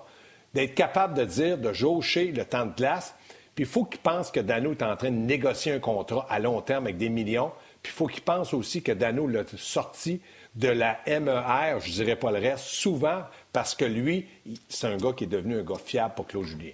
[0.54, 3.14] d'être capable de dire, de jaucher le temps de glace
[3.54, 6.38] puis il faut qu'il pense que Dano est en train de négocier un contrat à
[6.38, 7.52] long terme avec des millions.
[7.82, 10.20] Puis il faut qu'il pense aussi que Dano l'a sorti
[10.54, 14.26] de la MER, je ne dirais pas le reste, souvent parce que lui,
[14.68, 16.72] c'est un gars qui est devenu un gars fiable pour Claude Julien.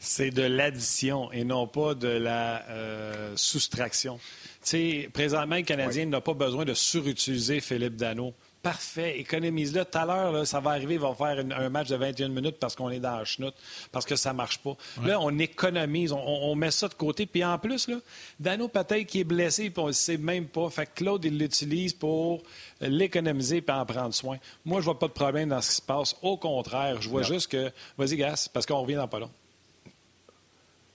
[0.00, 4.18] C'est de l'addition et non pas de la euh, soustraction.
[4.62, 8.32] Tu sais, présentement, le Canadien n'a pas besoin de surutiliser Philippe Dano.
[8.68, 9.18] Parfait.
[9.20, 9.86] Économise-le.
[9.86, 12.76] Tout à l'heure, ça va arriver, ils vont faire un match de 21 minutes parce
[12.76, 13.54] qu'on est dans la chenoute,
[13.92, 14.76] parce que ça ne marche pas.
[15.02, 17.24] Là, on économise, on, met ça de côté.
[17.24, 17.96] Puis en plus, là,
[18.38, 20.68] Dano peut-être qui est blessé, puis on ne sait même pas.
[20.68, 22.42] Fait que Claude, il l'utilise pour
[22.82, 24.36] l'économiser et en prendre soin.
[24.66, 26.14] Moi, je vois pas de problème dans ce qui se passe.
[26.20, 27.72] Au contraire, je vois juste que.
[27.96, 29.30] Vas-y, Gas, parce qu'on revient dans pas long.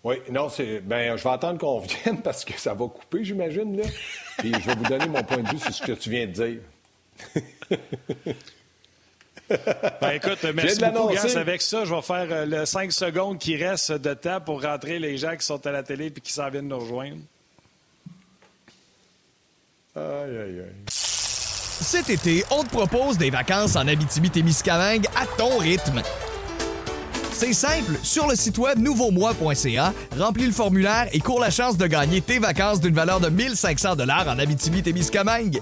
[0.03, 0.79] Oui, non, c'est.
[0.81, 3.87] Ben, je vais attendre qu'on revienne parce que ça va couper, j'imagine, là.
[4.37, 6.33] Puis je vais vous donner mon point de vue sur ce que tu viens de
[6.33, 6.59] dire.
[10.01, 11.35] Ben écoute, merci beaucoup, Gas.
[11.35, 14.99] Avec ça, je vais faire euh, le 5 secondes qui reste de temps pour rentrer
[14.99, 17.17] les gens qui sont à la télé et qui s'en viennent nous rejoindre.
[19.95, 20.85] Aïe, aïe, aïe.
[20.87, 26.01] Cet été, on te propose des vacances en Abitibi-Témiscamingue à ton rythme.
[27.33, 31.85] C'est simple, sur le site web nouveaumois.ca, remplis le formulaire et cours la chance de
[31.87, 35.61] gagner tes vacances d'une valeur de 1500 dollars en Abitibi-Témiscamingue.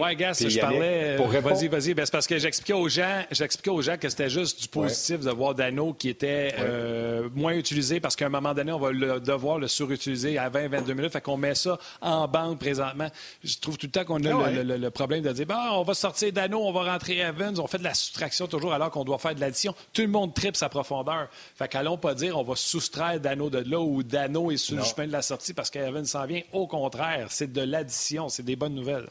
[0.00, 1.18] Ouais, gars, je parlais.
[1.20, 1.94] Euh, vas-y, vas-y.
[1.94, 5.20] Ben, c'est parce que j'expliquais aux gens, j'expliquais aux gens que c'était juste du positif
[5.20, 9.20] de voir Dano qui était euh, moins utilisé parce qu'à un moment donné, on va
[9.20, 11.12] devoir le surutiliser à 20-22 minutes.
[11.12, 13.08] Fait qu'on met ça en banque présentement.
[13.44, 15.94] Je trouve tout le temps qu'on a ah le, problème de dire, bah, on va
[15.94, 17.58] sortir Dano, on va rentrer Evans.
[17.58, 19.74] On fait de la soustraction toujours alors qu'on doit faire de l'addition.
[19.92, 21.28] Tout le monde tripe sa profondeur.
[21.56, 24.82] Fait qu'allons pas dire, on va soustraire Dano de là ou Dano est sur le
[24.82, 26.42] chemin de la sortie parce qu'Evans s'en vient.
[26.52, 28.28] Au contraire, c'est de l'addition.
[28.28, 29.06] C'est des bonnes nouvelles.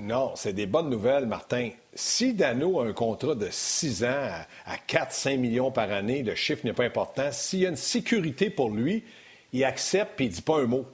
[0.00, 1.70] Non, c'est des bonnes nouvelles, Martin.
[1.94, 4.28] Si Dano a un contrat de 6 ans
[4.66, 7.30] à, 4-5 millions par année, le chiffre n'est pas important.
[7.30, 9.04] S'il y a une sécurité pour lui,
[9.52, 10.84] il accepte et il ne dit pas un mot.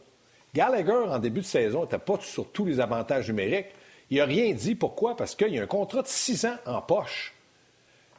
[0.55, 3.69] Gallagher, en début de saison, n'était pas sur tous les avantages numériques.
[4.11, 4.75] Il n'a rien dit.
[4.75, 5.17] Pourquoi?
[5.17, 7.33] Parce qu'il y a un contrat de 6 ans en poche.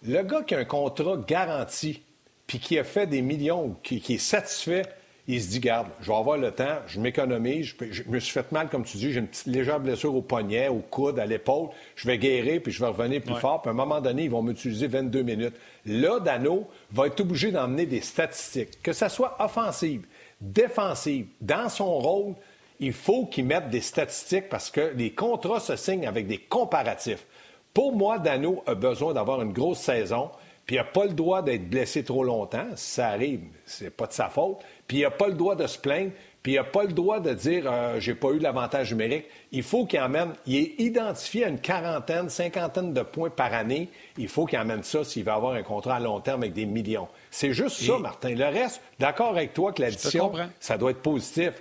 [0.02, 2.02] Le gars qui a un contrat garanti,
[2.48, 4.82] puis qui a fait des millions, qui est satisfait,
[5.28, 8.52] il se dit, garde, je vais avoir le temps, je m'économise, je, me suis fait
[8.52, 11.70] mal, comme tu dis, j'ai une petite légère blessure au poignet, au coude, à l'épaule,
[11.96, 14.32] je vais guérir, puis je vais revenir plus fort, puis à un moment donné, ils
[14.32, 15.56] vont m'utiliser 22 minutes.
[15.86, 20.06] Là, Dano va être obligé d'emmener des statistiques, que ce soit offensive,
[20.42, 22.34] défensive, dans son rôle,
[22.80, 27.26] il faut qu'il mette des statistiques parce que les contrats se signent avec des comparatifs.
[27.74, 30.32] Pour moi, Dano a besoin d'avoir une grosse saison,
[30.72, 32.68] puis il n'a pas le droit d'être blessé trop longtemps.
[32.78, 35.78] Ça arrive, c'est pas de sa faute puis il n'a pas le droit de se
[35.78, 39.26] plaindre, puis il n'a pas le droit de dire euh, j'ai pas eu l'avantage numérique.
[39.52, 43.90] Il faut qu'il emmène, il est identifié à une quarantaine, cinquantaine de points par année.
[44.18, 46.66] Il faut qu'il emmène ça s'il va avoir un contrat à long terme avec des
[46.66, 47.10] millions.
[47.32, 48.36] C'est juste ça, Martin.
[48.36, 50.32] Le reste, d'accord avec toi que l'addition,
[50.62, 51.52] ça doit être positif.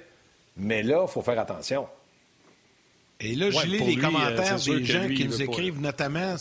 [0.57, 1.88] Mais là, il faut faire attention.
[3.18, 6.37] Et là, je lis les euh, commentaires des gens qui nous écrivent, notamment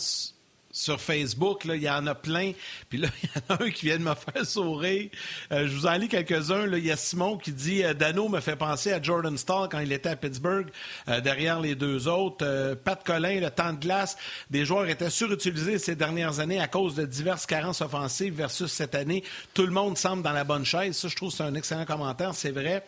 [0.72, 2.52] sur Facebook, il y en a plein.
[2.88, 5.10] Puis là, il y en a un qui vient de me faire sourire.
[5.52, 6.66] Euh, je vous en lis quelques-uns.
[6.66, 9.80] Il y a Simon qui dit euh, Dano me fait penser à Jordan Stahl quand
[9.80, 10.68] il était à Pittsburgh,
[11.08, 12.74] euh, derrière les deux autres.
[12.84, 14.16] Pat Collin, le temps de glace,
[14.50, 18.94] des joueurs étaient surutilisés ces dernières années à cause de diverses carences offensives versus cette
[18.94, 19.24] année.
[19.54, 20.96] Tout le monde semble dans la bonne chaise.
[20.96, 22.84] Ça, je trouve c'est un excellent commentaire, c'est vrai.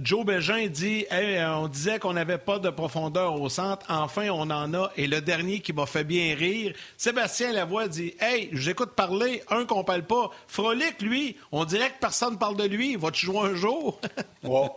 [0.00, 3.86] Joe Bégin dit On disait qu'on n'avait pas de profondeur au centre.
[3.88, 4.90] Enfin, on en a.
[4.96, 9.64] Et le dernier qui m'a fait bien rire, Sébastien Lavoie dit Hey, j'écoute parler, un
[9.64, 10.30] qu'on parle pas.
[10.46, 12.96] Frolic, lui, on dirait que personne parle de lui.
[12.96, 14.00] Va-tu jouer un jour?
[14.48, 14.68] oh.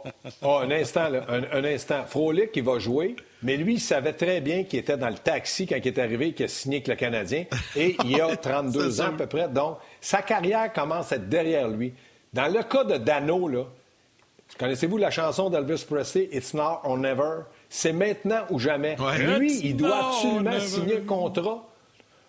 [0.43, 1.25] un instant, là.
[1.29, 2.05] Un, instant.
[2.07, 5.67] Frolic, il va jouer, mais lui, il savait très bien qu'il était dans le taxi
[5.67, 7.45] quand il est arrivé, qu'il a signé avec le Canadien.
[7.75, 9.47] Et il a 32 ans à peu près.
[9.49, 11.93] Donc, sa carrière commence à être derrière lui.
[12.33, 13.65] Dans le cas de Dano, là,
[14.57, 17.43] Connaissez-vous la chanson d'Elvis Presley, It's Now or Never?
[17.69, 18.97] C'est maintenant ou jamais.
[19.17, 21.68] Lui, il doit absolument signer un contrat.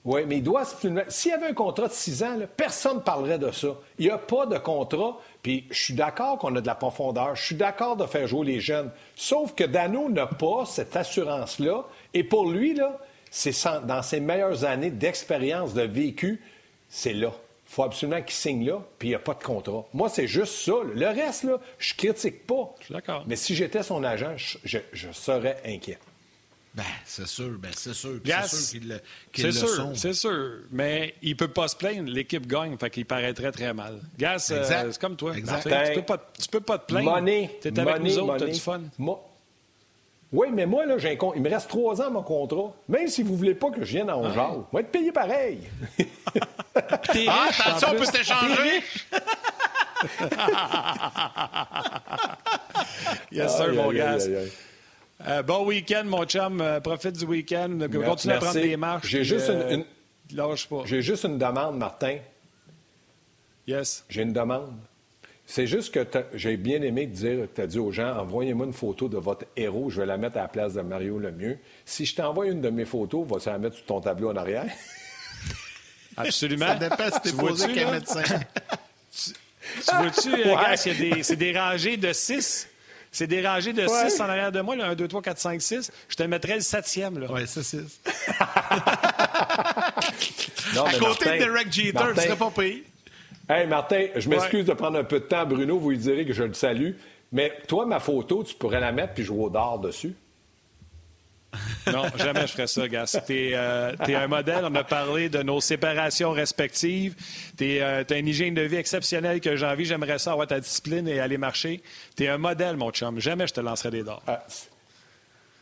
[0.04, 0.64] Oui, mais il doit.
[0.64, 3.68] S'il y avait un contrat de six ans, personne ne parlerait de ça.
[3.98, 5.18] Il n'y a pas de contrat.
[5.42, 7.36] Puis je suis d'accord qu'on a de la profondeur.
[7.36, 8.90] Je suis d'accord de faire jouer les jeunes.
[9.14, 11.84] Sauf que Dano n'a pas cette assurance-là.
[12.14, 12.98] Et pour lui, là,
[13.30, 16.42] c'est dans ses meilleures années d'expérience, de vécu,
[16.88, 17.32] c'est là.
[17.70, 19.86] Il faut absolument qu'il signe là, puis il n'y a pas de contrat.
[19.94, 20.72] Moi, c'est juste ça.
[20.92, 22.74] Le reste, là, je critique pas.
[22.80, 23.22] Je suis d'accord.
[23.28, 24.78] Mais si j'étais son agent, je,
[25.12, 25.98] serais inquiet.
[26.72, 28.20] Ben, c'est sûr, ben, c'est sûr.
[28.24, 28.80] c'est sûr
[29.32, 30.58] qu'il le, sûr, C'est sûr.
[30.70, 32.08] Mais il ne peut pas se plaindre.
[32.10, 34.00] L'équipe gagne, fait qu'il paraîtrait très mal.
[34.16, 35.36] Gas, euh, c'est comme toi.
[35.36, 35.62] Exact.
[35.62, 36.16] Tu ne peux,
[36.52, 37.24] peux, pas te plaindre.
[37.60, 38.82] Tu es avec nous autres, tu as du fun.
[40.32, 42.72] Oui, mais moi, là, j'ai un il me reste trois ans mon contrat.
[42.88, 44.54] Même si vous ne voulez pas que je vienne à Ongeal, ah.
[44.70, 45.62] je vais être payé pareil.
[47.26, 48.82] Ah, attention, on peut s'échanger.
[53.32, 54.18] yes, sir, mon gars.
[55.26, 56.60] Euh, bon week-end, mon chum.
[56.60, 57.78] Euh, profite du week-end.
[58.04, 59.08] Continue à prendre des marches.
[59.08, 59.84] J'ai juste euh, une,
[60.34, 60.82] Lâche pas.
[60.84, 62.18] J'ai juste une demande, Martin.
[63.66, 64.04] Yes.
[64.08, 64.72] J'ai une demande.
[65.44, 68.72] C'est juste que j'ai bien aimé te dire, tu as dit aux gens, envoyez-moi une
[68.72, 71.58] photo de votre héros, je vais la mettre à la place de Mario Lemieux.
[71.84, 74.66] Si je t'envoie une de mes photos, vas-tu la mettre sur ton tableau en arrière?
[76.16, 76.68] Absolument.
[76.68, 78.22] Ça dépend si t'es posé qu'un médecin.
[78.22, 81.22] tu, vois-tu, ouais.
[81.24, 82.69] c'est des rangées de six.
[83.12, 85.62] C'est des rangées de 6 en arrière de moi, là, 1, 2, 3, 4, 5,
[85.62, 85.90] 6.
[86.08, 87.26] Je te mettrais le septième.
[87.30, 88.00] Oui, c'est 6.
[90.76, 92.84] à côté de Derek Jeter, Martin, tu serais pas payé.
[93.48, 95.44] Hey, Martin, je m'excuse de prendre un peu de temps.
[95.44, 96.92] Bruno, vous lui direz que je le salue.
[97.32, 100.14] Mais toi, ma photo, tu pourrais la mettre puis jouer au dard dessus.
[101.92, 103.20] Non, jamais je ferais ça, Gas.
[103.26, 104.64] Tu euh, es, un modèle.
[104.64, 107.14] On a parlé de nos séparations respectives.
[107.56, 109.84] Tu es, euh, as une hygiène de vie exceptionnelle que j'ai envie.
[109.84, 111.82] J'aimerais ça avoir ta discipline et aller marcher.
[112.16, 113.18] Tu es un modèle, mon chum.
[113.18, 114.22] Jamais je te lancerai des dards.
[114.26, 114.44] Ah.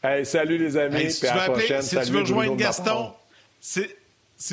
[0.02, 1.10] Hey, salut les amis.
[1.10, 3.12] si, tu veux, appeler, si tu veux rejoindre Gaston,
[3.60, 3.88] si,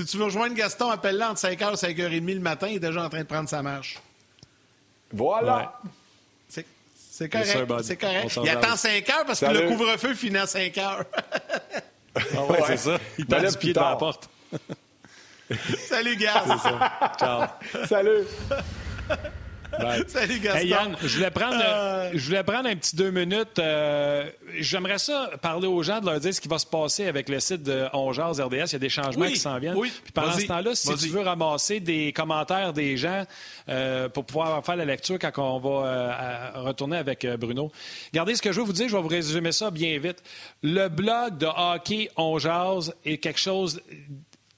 [0.06, 2.68] tu veux rejoindre Gaston, appelle-le entre 5h et 5h30 le matin.
[2.68, 4.00] Il est déjà en train de prendre sa marche.
[5.12, 5.80] Voilà.
[7.18, 7.84] C'est correct.
[7.84, 8.40] C'est correct.
[8.44, 11.06] Il attend 5 heures parce que le couvre-feu finit à 5 heures.
[12.36, 12.98] ah ouais, c'est ça.
[13.18, 14.30] Il tend du pied dans la porte.
[15.88, 16.44] Salut, gars.
[17.18, 17.48] Ciao.
[17.88, 18.26] Salut.
[20.08, 20.60] Salut, Gaston.
[20.60, 22.12] Hey, Yann, je voulais prendre, euh.
[22.14, 23.60] je voulais prendre un petit deux minutes.
[23.60, 27.30] Euh, j'aimerais ça parler aux gens, de leur dire ce qui va se passer avec
[27.30, 28.54] le site de Ongears RDS.
[28.54, 29.76] Il y a des changements qui s'en viennent.
[29.76, 29.92] Oui.
[30.04, 33.26] Puis pendant ce temps-là, si tu veux ramasser des commentaires des gens
[33.70, 37.72] euh, pour pouvoir faire la lecture quand on va retourner avec Bruno,
[38.12, 38.90] regardez ce que je veux vous dire.
[38.90, 40.22] Je vais vous résumer ça bien vite.
[40.64, 43.82] Le blog de hockey Ongears est quelque chose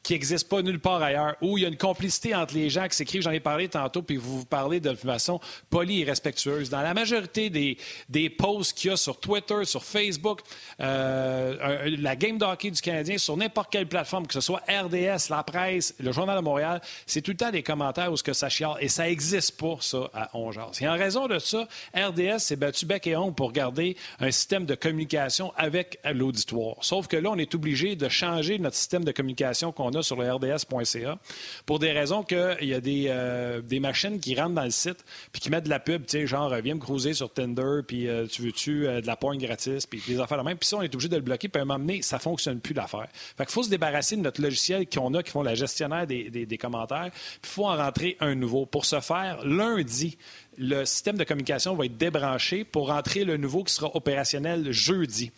[0.07, 2.87] qui n'existe pas nulle part ailleurs, où il y a une complicité entre les gens
[2.87, 6.69] qui s'écrivent, j'en ai parlé tantôt, puis vous vous parlez de façon polie et respectueuse.
[6.69, 7.77] Dans la majorité des,
[8.07, 10.39] des posts qu'il y a sur Twitter, sur Facebook,
[10.79, 15.43] euh, la game d'hockey du Canadien, sur n'importe quelle plateforme, que ce soit RDS, la
[15.43, 18.47] presse, le Journal de Montréal, c'est tout le temps des commentaires où ce que ça
[18.47, 20.71] chiale, et ça n'existe pas, ça, à Ongears.
[20.79, 24.65] Et en raison de ça, RDS s'est battu bec et ongle pour garder un système
[24.65, 26.77] de communication avec l'auditoire.
[26.79, 30.15] Sauf que là, on est obligé de changer notre système de communication qu'on a sur
[30.15, 31.17] le rds.ca
[31.65, 35.03] pour des raisons qu'il y a des, euh, des machines qui rentrent dans le site
[35.31, 38.07] puis qui mettent de la pub, tu sais, genre, viens me cruiser sur Tinder, puis
[38.07, 40.57] euh, tu veux-tu euh, de la porn gratis, puis des affaires de même.
[40.57, 42.59] Puis ça, on est obligé de le bloquer, puis à un moment donné, ça fonctionne
[42.59, 43.07] plus l'affaire.
[43.37, 46.45] Fait faut se débarrasser de notre logiciel qu'on a, qui font la gestionnaire des, des,
[46.45, 48.65] des commentaires, puis il faut en rentrer un nouveau.
[48.65, 50.17] Pour ce faire, lundi,
[50.57, 55.31] le système de communication va être débranché pour rentrer le nouveau qui sera opérationnel jeudi.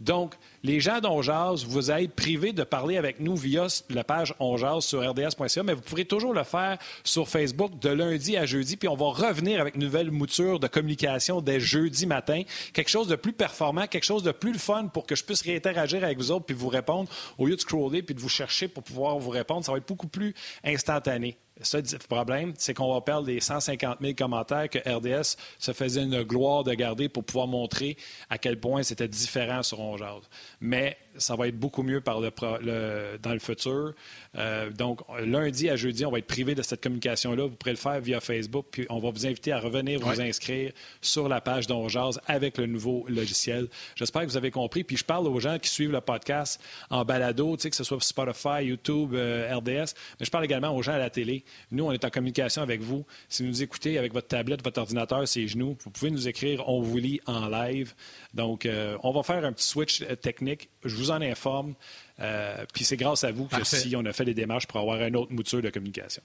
[0.00, 0.34] Donc,
[0.66, 5.00] les gens d'Onjaz, vous êtes privés de parler avec nous via la page Onjaz sur
[5.08, 8.96] rds.ca, mais vous pourrez toujours le faire sur Facebook de lundi à jeudi, puis on
[8.96, 12.42] va revenir avec une nouvelle mouture de communication dès jeudi matin.
[12.72, 16.02] Quelque chose de plus performant, quelque chose de plus fun pour que je puisse réinteragir
[16.02, 17.08] avec vous autres puis vous répondre
[17.38, 19.64] au lieu de scroller puis de vous chercher pour pouvoir vous répondre.
[19.64, 21.36] Ça va être beaucoup plus instantané.
[21.62, 26.02] Ça, le problème, c'est qu'on va perdre les 150 000 commentaires que RDS se faisait
[26.02, 27.96] une gloire de garder pour pouvoir montrer
[28.28, 30.20] à quel point c'était différent sur Onjaz.
[30.60, 33.92] Mais ça va être beaucoup mieux par le, dans le futur.
[34.36, 37.44] Euh, donc, lundi à jeudi, on va être privé de cette communication-là.
[37.44, 40.72] Vous pourrez le faire via Facebook, puis on va vous inviter à revenir vous inscrire
[41.00, 43.68] sur la page d'Onjaz avec le nouveau logiciel.
[43.94, 44.84] J'espère que vous avez compris.
[44.84, 46.60] Puis je parle aux gens qui suivent le podcast
[46.90, 50.92] en balado, que ce soit Spotify, YouTube, euh, RDS, mais je parle également aux gens
[50.92, 51.44] à la télé.
[51.70, 53.04] Nous, on est en communication avec vous.
[53.28, 56.68] Si vous nous écoutez avec votre tablette, votre ordinateur, ses genoux, vous pouvez nous écrire,
[56.68, 57.94] on vous lit en live.
[58.34, 60.68] Donc, euh, on va faire un petit switch technique.
[60.84, 61.74] Je vous en informe.
[62.20, 65.02] Euh, puis c'est grâce à vous que si on a fait les démarches pour avoir
[65.02, 66.22] une autre mouture de communication.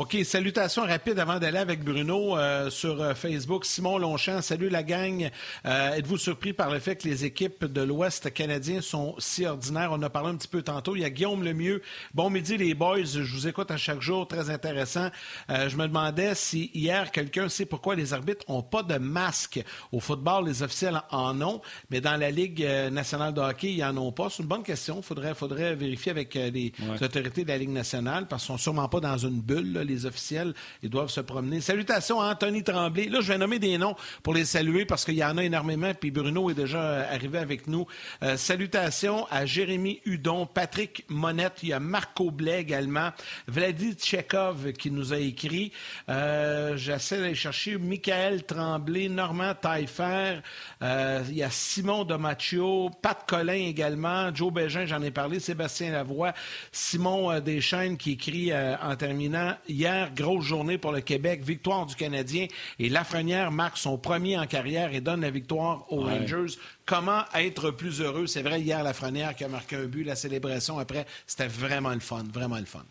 [0.00, 3.64] OK, salutations rapides avant d'aller avec Bruno euh, sur euh, Facebook.
[3.64, 5.28] Simon Longchamp, salut la gang.
[5.66, 9.90] Euh, êtes-vous surpris par le fait que les équipes de l'Ouest canadien sont si ordinaires?
[9.90, 10.94] On a parlé un petit peu tantôt.
[10.94, 11.82] Il y a Guillaume Lemieux.
[12.14, 15.08] Bon midi les boys, je vous écoute à chaque jour, très intéressant.
[15.48, 19.60] je me demandais si hier quelqu'un sait pourquoi les arbitres n'ont pas de masque.
[19.90, 23.96] Au football, les officiels en ont, mais dans la Ligue nationale de hockey, ils n'en
[23.96, 24.30] ont pas.
[24.30, 24.98] C'est une bonne question.
[24.98, 26.72] Il faudrait, faudrait vérifier avec les
[27.02, 30.06] autorités de la Ligue nationale parce qu'ils ne sont sûrement pas dans une bulle les
[30.06, 30.54] officiels.
[30.82, 31.60] Ils doivent se promener.
[31.60, 33.08] Salutations à Anthony Tremblay.
[33.08, 35.92] Là, je vais nommer des noms pour les saluer parce qu'il y en a énormément.
[35.94, 37.86] Puis Bruno est déjà euh, arrivé avec nous.
[38.22, 41.58] Euh, salutations à Jérémy Hudon, Patrick Monette.
[41.62, 43.10] Il y a Marco Blais également.
[43.46, 45.72] Vladi Tchekov qui nous a écrit.
[46.08, 50.40] Euh, j'essaie d'aller chercher Michael Tremblay, Normand Taillefer.
[50.82, 54.34] il y a Simon Domaccio, Pat Collin également.
[54.34, 55.40] Joe Bégin, j'en ai parlé.
[55.40, 56.34] Sébastien Lavoie.
[56.72, 62.48] Simon Deschaines qui écrit en terminant hier, grosse journée pour le Québec, victoire du Canadien
[62.80, 66.58] et Lafrenière marque son premier en carrière et donne la victoire aux Rangers.
[66.84, 68.26] Comment être plus heureux?
[68.26, 72.00] C'est vrai, hier, Lafrenière qui a marqué un but, la célébration après, c'était vraiment le
[72.00, 72.84] fun, vraiment le fun.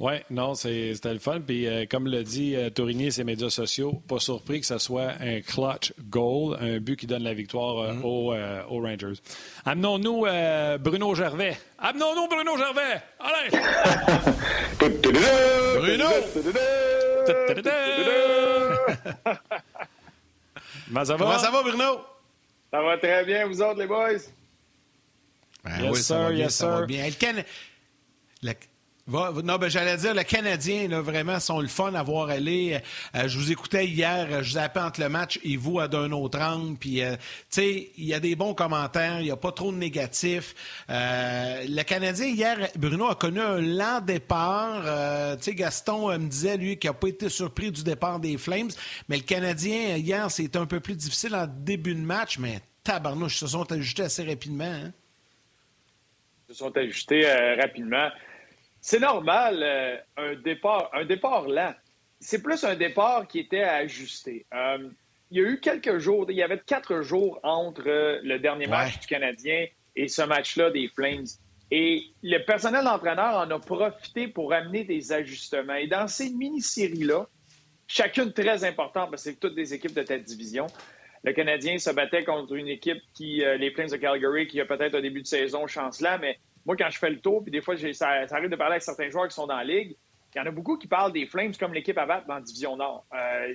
[0.00, 1.42] Oui, non, c'était le fun.
[1.46, 4.78] Puis, euh, comme le dit euh, Tourigny et ses médias sociaux, pas surpris que ce
[4.78, 8.64] soit un clutch goal, un but qui donne la victoire euh, mm-hmm.
[8.70, 9.20] aux, Rangers.
[9.66, 10.24] Amenons-nous
[10.78, 11.58] Bruno Gervais.
[11.78, 13.02] Amenons-nous Bruno Gervais.
[13.20, 13.50] Allez!
[14.78, 16.06] Bruno!
[20.88, 21.18] Comment ça va?
[21.18, 22.00] Comment ça va, Bruno?
[22.70, 24.16] Ça va très bien, vous autres, les boys?
[25.62, 26.86] Ben yes, oui, sir, yes, sir.
[26.86, 27.10] Bien.
[28.42, 28.54] Le,
[29.08, 32.80] non, ben, j'allais dire, le Canadien, là, vraiment, sont le fun à voir aller.
[33.14, 36.40] Euh, je vous écoutais hier, je zappais entre le match et vous à d'un autre
[36.40, 36.76] angle.
[36.78, 37.20] Puis, euh, tu
[37.50, 40.54] sais, il y a des bons commentaires, il n'y a pas trop de négatifs.
[40.88, 44.82] Euh, le Canadien, hier, Bruno a connu un lent départ.
[45.38, 48.70] tu sais, Gaston me disait, lui, qu'il n'a pas été surpris du départ des Flames.
[49.08, 52.38] Mais le Canadien, hier, c'était un peu plus difficile en début de match.
[52.38, 54.64] Mais tabarnouche, ils se sont ajustés assez rapidement.
[54.64, 54.92] Hein?
[56.48, 57.26] Ils se sont ajustés
[57.60, 58.08] rapidement.
[58.80, 61.74] C'est normal, euh, un, départ, un départ lent.
[62.18, 64.46] C'est plus un départ qui était à ajuster.
[64.54, 64.88] Euh,
[65.30, 68.98] il y a eu quelques jours, il y avait quatre jours entre le dernier match
[69.00, 71.26] du Canadien et ce match-là des Flames.
[71.70, 75.74] Et le personnel d'entraîneur en a profité pour amener des ajustements.
[75.74, 77.28] Et dans ces mini-séries-là,
[77.86, 80.66] chacune très importante, parce que c'est toutes des équipes de tête division,
[81.22, 84.64] le Canadien se battait contre une équipe qui, euh, les Flames de Calgary, qui a
[84.64, 87.60] peut-être un début de saison chancelant, mais moi, quand je fais le tour, puis des
[87.60, 89.96] fois, ça, arrive de parler avec certains joueurs qui sont dans la ligue,
[90.34, 92.40] il y en a beaucoup qui parlent des Flames comme l'équipe à battre dans la
[92.40, 93.04] Division Nord.
[93.12, 93.54] Euh,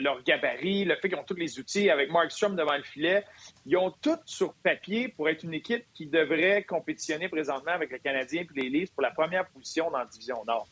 [0.00, 3.24] leur gabarit, le fait qu'ils ont tous les outils avec Mark Strom devant le filet,
[3.66, 7.98] ils ont tout sur papier pour être une équipe qui devrait compétitionner présentement avec le
[7.98, 10.66] Canadien et les Leafs pour la première position dans la Division Nord.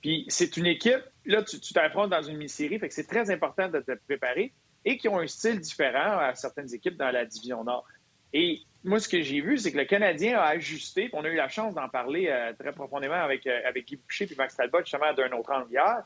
[0.00, 3.68] Puis c'est une équipe, là, tu t'affrontes dans une mini-série, fait que c'est très important
[3.68, 4.52] de te préparer
[4.84, 7.86] et qui ont un style différent à certaines équipes dans la Division Nord.
[8.32, 11.08] Et moi, ce que j'ai vu, c'est que le Canadien a ajusté.
[11.14, 14.28] On a eu la chance d'en parler euh, très profondément avec, euh, avec Guy Boucher
[14.30, 16.02] et Max Talbot, justement, d'un autre angle hier.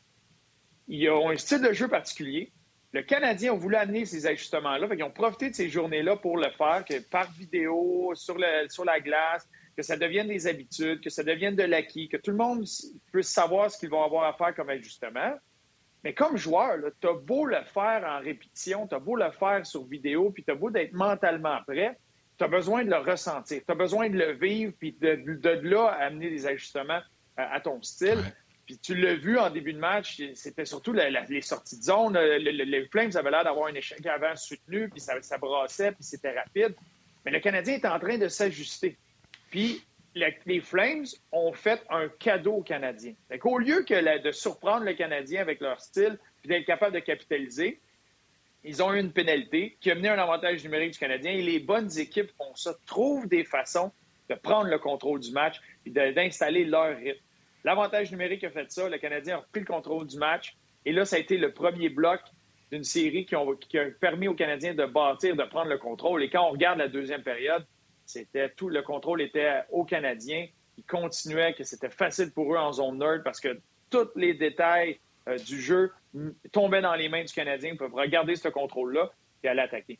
[0.87, 2.53] Ils ont un style de jeu particulier.
[2.93, 4.87] Le Canadien a voulu amener ces ajustements-là.
[4.97, 8.37] Ils ont profité de ces journées-là pour le faire, que par vidéo, sur,
[8.71, 12.31] sur la glace, que ça devienne des habitudes, que ça devienne de l'acquis, que tout
[12.31, 12.65] le monde
[13.13, 15.35] puisse savoir ce qu'ils vont avoir à faire comme ajustement.
[16.05, 19.67] Mais comme joueur, tu as beau le faire en répétition, tu as beau le faire
[19.67, 21.99] sur vidéo, puis tu as beau d'être mentalement prêt,
[22.39, 25.69] tu as besoin de le ressentir, tu as besoin de le vivre, puis de, de,
[25.69, 27.01] là amener des ajustements
[27.37, 28.19] à, ton style.
[28.67, 32.19] Puis tu l'as vu en début de match, c'était surtout les sorties de zone.
[32.19, 36.39] les Flames avaient l'air d'avoir un échec avant soutenu, puis ça, ça brassait, puis c'était
[36.39, 36.75] rapide.
[37.25, 38.97] Mais le Canadien est en train de s'ajuster.
[39.51, 39.83] Puis
[40.15, 43.15] les Flames ont fait un cadeau aux Canadiens.
[43.45, 47.81] Au lieu que de surprendre le Canadien avec leur style, puis d'être capable de capitaliser,
[48.65, 51.61] ils ont eu une pénalité qui a mené un avantage numérique du Canadien et les
[51.61, 53.93] bonnes équipes font ça, trouvent des façons
[54.29, 57.21] de prendre le contrôle du match et d'installer leur rythme.
[57.65, 61.05] L'avantage numérique a fait ça, le Canadien a repris le contrôle du match et là,
[61.05, 62.21] ça a été le premier bloc
[62.71, 63.45] d'une série qui, a
[64.01, 66.23] permis aux Canadiens de bâtir, de prendre le contrôle.
[66.23, 67.67] Et quand on regarde la deuxième période,
[68.07, 70.47] c'était tout le contrôle était aux Canadiens.
[70.77, 74.99] Ils continuaient, que c'était facile pour eux en zone nerd parce que tous les détails
[75.29, 75.93] euh, du jeu
[76.53, 77.71] tombaient dans les mains du Canadien.
[77.73, 79.11] Ils peuvent regarder ce contrôle-là
[79.43, 79.99] et aller attaquer.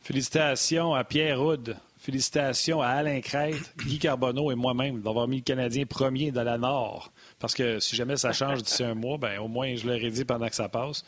[0.00, 1.76] Félicitations à Pierre Houd.
[2.04, 6.58] Félicitations à Alain Crête, Guy Carbonneau et moi-même d'avoir mis le Canadien premier dans la
[6.58, 7.10] Nord.
[7.40, 10.26] Parce que si jamais ça change d'ici un mois, ben au moins je l'aurais dit
[10.26, 11.02] pendant que ça passe.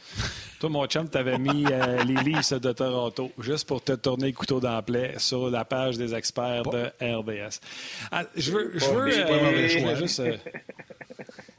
[0.58, 4.28] Toi, mon chum, tu avais mis euh, les Leafs de Toronto juste pour te tourner
[4.28, 7.60] le couteau dans plaie sur la page des experts de RDS.
[8.10, 8.72] Ah, je veux.
[8.78, 10.38] Je veux, euh, juste, euh,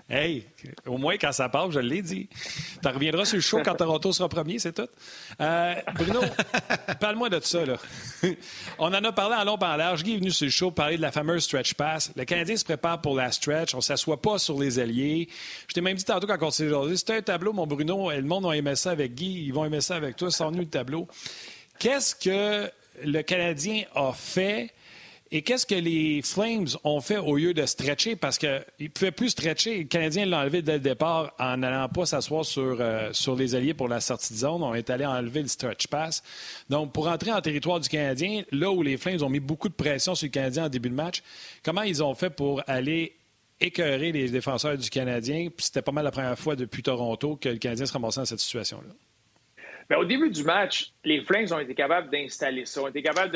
[0.10, 0.46] Hey,
[0.86, 2.30] au moins quand ça part, je l'ai dit.
[2.82, 4.88] Tu reviendras sur le show quand Toronto sera premier, c'est tout.
[5.42, 6.22] Euh, Bruno,
[7.02, 7.66] parle-moi de ça.
[7.66, 7.76] Là.
[8.80, 10.04] on en a parlé en long en large.
[10.04, 12.14] Guy est venu sur le show parler de la fameuse stretch pass.
[12.16, 13.74] Le Canadien se prépare pour la stretch.
[13.74, 15.28] On ne s'assoit pas sur les alliés.
[15.68, 18.10] Je t'ai même dit tantôt quand on s'est dit c'était un tableau, mon Bruno.
[18.10, 19.44] Et le monde va aimer ça avec Guy.
[19.48, 20.32] Ils vont aimer ça avec toi.
[20.32, 21.10] Sans nous le tableau.
[21.80, 22.72] Qu'est-ce que
[23.04, 24.72] le Canadien a fait
[25.32, 28.16] et qu'est-ce que les Flames ont fait au lieu de stretcher?
[28.16, 29.80] Parce qu'ils ne pouvaient plus stretcher.
[29.80, 33.54] Les Canadiens l'ont enlevé dès le départ en n'allant pas s'asseoir sur, euh, sur les
[33.54, 34.64] alliés pour la sortie de zone.
[34.64, 36.24] On est allé enlever le stretch pass.
[36.70, 39.74] Donc, pour entrer en territoire du Canadien, là où les Flames ont mis beaucoup de
[39.74, 41.22] pression sur le Canadien en début de match,
[41.64, 43.16] comment ils ont fait pour aller
[43.60, 45.50] écœurer les défenseurs du Canadien?
[45.58, 48.40] C'était pas mal la première fois depuis Toronto que le Canadien se ramassait dans cette
[48.40, 48.94] situation-là.
[49.90, 53.32] Bien, au début du match, les Flames ont été capables d'installer ça, ont été capables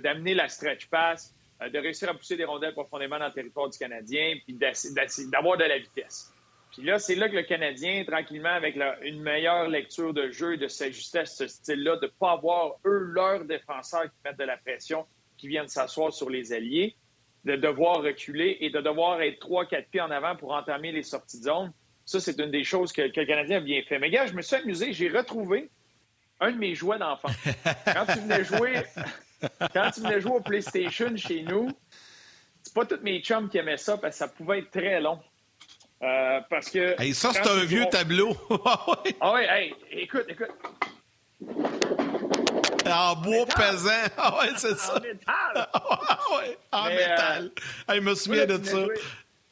[0.00, 1.32] d'amener la stretch pass,
[1.62, 5.56] euh, de réussir à pousser des rondelles profondément dans le territoire du Canadien, puis d'avoir
[5.56, 6.32] de la vitesse.
[6.72, 10.66] Puis là, c'est là que le Canadien, tranquillement, avec une meilleure lecture de jeu, de
[10.66, 14.56] s'ajuster à ce style-là, de ne pas avoir, eux, leurs défenseurs qui mettent de la
[14.56, 16.96] pression, qui viennent s'asseoir sur les alliés,
[17.44, 21.04] de devoir reculer et de devoir être trois, quatre pieds en avant pour entamer les
[21.04, 21.72] sorties de zone.
[22.04, 24.00] Ça, c'est une des choses que, que, le Canadien a bien fait.
[24.00, 25.70] Mais gars, je me suis amusé, j'ai retrouvé
[26.40, 27.28] un de mes jouets d'enfant.
[27.86, 28.82] Quand tu venais jouer,
[29.72, 31.70] quand tu venais jouer au PlayStation chez nous,
[32.62, 35.20] c'est pas tous mes chums qui aimaient ça parce que ça pouvait être très long.
[36.02, 37.00] Euh, parce que.
[37.00, 38.36] Hey, ça, c'est un vieux tableau.
[39.20, 40.50] ah oui, hey, écoute, écoute.
[42.86, 43.90] En bois pesant.
[44.16, 44.96] Ah ouais, c'est ça.
[44.96, 45.68] En métal.
[45.72, 47.50] Ah ouais, en métal.
[47.88, 48.86] Euh, hey, je me souviens de ça.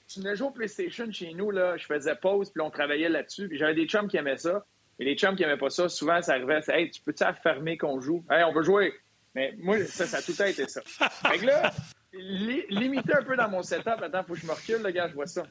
[0.08, 3.48] tu venais jouer au PlayStation chez nous, là, je faisais pause, puis on travaillait là-dessus,
[3.48, 4.64] puis j'avais des chums qui aimaient ça.
[4.98, 8.00] Et les chums qui n'aimaient pas ça, souvent, ça arrivait, c'est Hey, tu peux-tu qu'on
[8.00, 8.24] joue?
[8.30, 8.92] Hey, on veut jouer.
[9.34, 10.82] Mais moi, ça, ça a tout été ça.
[11.30, 11.72] Fait que là,
[12.12, 13.88] limiter un peu dans mon setup.
[14.02, 15.44] Attends, il faut que je me recule, le gars, je vois ça.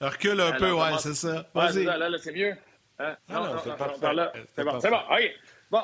[0.00, 1.48] Recule un peu, ouais, c'est ça.
[1.54, 1.84] Vas-y.
[1.84, 2.54] là, là, c'est mieux.
[3.00, 3.16] Hein?
[3.28, 5.00] Non, non, non, non, c'est bon, c'est bon.
[5.10, 5.34] OK.
[5.70, 5.82] Bon.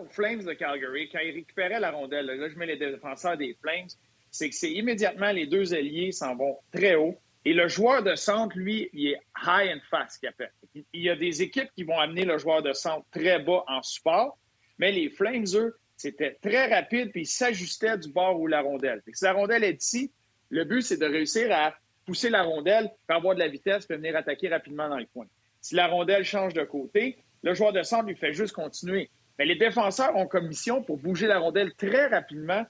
[0.00, 3.56] Aux Flames de Calgary, quand ils récupéraient la rondelle, là, je mets les défenseurs des
[3.60, 3.88] Flames,
[4.30, 7.18] c'est que c'est immédiatement les deux alliés s'en vont très haut.
[7.48, 10.52] Et le joueur de centre, lui, il est high and fast, qu'il appelle.
[10.74, 13.82] Il y a des équipes qui vont amener le joueur de centre très bas en
[13.82, 14.36] support,
[14.76, 19.00] mais les Flames, eux, c'était très rapide, puis ils s'ajustaient du bord où la rondelle.
[19.14, 20.12] si la rondelle est ici,
[20.50, 21.74] le but, c'est de réussir à
[22.04, 25.24] pousser la rondelle, pour avoir de la vitesse, puis venir attaquer rapidement dans le coin.
[25.62, 29.08] Si la rondelle change de côté, le joueur de centre lui fait juste continuer.
[29.38, 32.66] Mais les défenseurs ont comme mission pour bouger la rondelle très rapidement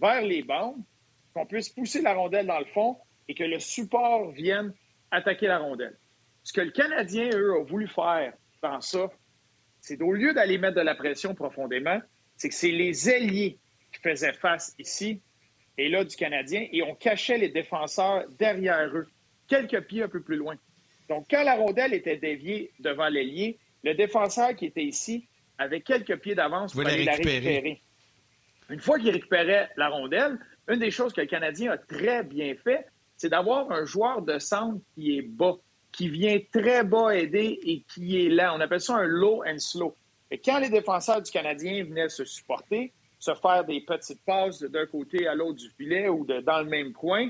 [0.00, 0.82] vers les bandes,
[1.32, 2.96] qu'on puisse pousser la rondelle dans le fond
[3.28, 4.72] et que le support vienne
[5.10, 5.96] attaquer la rondelle.
[6.42, 9.10] Ce que le Canadien, eux, a voulu faire dans ça,
[9.80, 12.00] c'est au lieu d'aller mettre de la pression profondément,
[12.36, 13.58] c'est que c'est les ailiers
[13.92, 15.20] qui faisaient face ici
[15.78, 19.08] et là du Canadien et on cachait les défenseurs derrière eux,
[19.48, 20.56] quelques pieds un peu plus loin.
[21.08, 26.16] Donc, quand la rondelle était déviée devant l'ailier, le défenseur qui était ici avait quelques
[26.18, 27.80] pieds d'avance pour aller la récupérer.
[28.68, 32.54] Une fois qu'il récupérait la rondelle, une des choses que le Canadien a très bien
[32.56, 32.86] fait,
[33.16, 35.56] c'est d'avoir un joueur de centre qui est bas,
[35.92, 38.54] qui vient très bas aider et qui est là.
[38.54, 39.96] On appelle ça un low and slow.
[40.30, 44.86] Et quand les défenseurs du Canadien venaient se supporter, se faire des petites passes d'un
[44.86, 47.28] côté à l'autre du filet ou de, dans le même coin,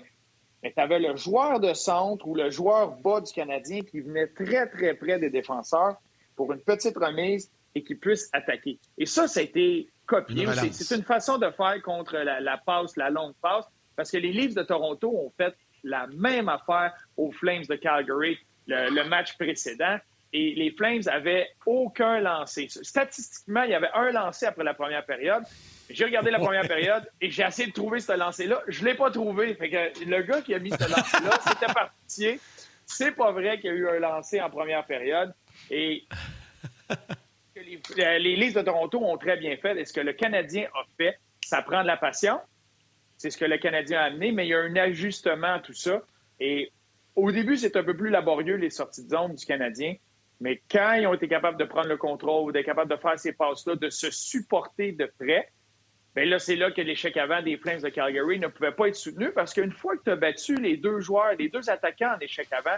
[0.63, 4.69] tu avais le joueur de centre ou le joueur bas du Canadien qui venait très,
[4.69, 5.97] très près des défenseurs
[6.35, 8.79] pour une petite remise et qui puisse attaquer.
[8.99, 10.47] Et ça, ça a été copié.
[10.73, 14.33] C'est une façon de faire contre la, la passe, la longue passe, parce que les
[14.33, 15.55] Leafs de Toronto ont fait
[15.87, 19.99] la même affaire aux Flames de Calgary le, match précédent.
[20.33, 22.67] Et les Flames avaient aucun lancé.
[22.69, 25.45] Statistiquement, il y avait un lancé après la première période.
[25.89, 28.61] J'ai regardé la première période et j'ai essayé de trouver ce lancé-là.
[28.67, 29.55] Je ne l'ai pas trouvé.
[29.55, 32.41] Fait que le gars qui a mis ce lancé-là, c'était parti.
[32.85, 35.33] C'est pas vrai qu'il y a eu un lancé en première période.
[35.71, 36.05] Et
[37.55, 39.79] les, les Leafs de Toronto ont très bien fait.
[39.79, 42.41] Et ce que le Canadien a fait, ça prend de la patience.
[43.17, 45.73] C'est ce que le Canadien a amené, mais il y a un ajustement à tout
[45.73, 46.03] ça.
[46.39, 46.73] Et
[47.15, 49.95] au début, c'est un peu plus laborieux, les sorties de zone du Canadien.
[50.41, 53.33] Mais quand ils ont été capables de prendre le contrôle, d'être capables de faire ces
[53.33, 55.51] passes-là, de se supporter de près,
[56.15, 58.97] bien là, c'est là que l'échec avant des Flames de Calgary ne pouvait pas être
[58.97, 62.21] soutenu parce qu'une fois que tu as battu les deux joueurs, les deux attaquants en
[62.21, 62.77] échec avant,